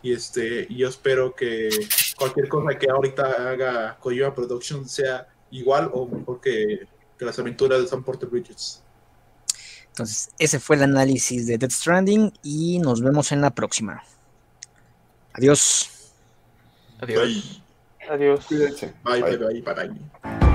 [0.01, 1.69] Y este, yo espero que
[2.19, 6.87] cualquier cosa que ahorita haga Kojima Productions sea igual o mejor que,
[7.17, 8.83] que las aventuras de Sam Porter Bridges.
[9.87, 14.03] Entonces, ese fue el análisis de Death Stranding y nos vemos en la próxima.
[15.33, 15.89] Adiós.
[17.01, 17.61] Adiós.
[18.09, 18.45] Adiós.
[18.45, 18.93] Cuídense.
[19.03, 20.48] Bye, bye, bye, bye.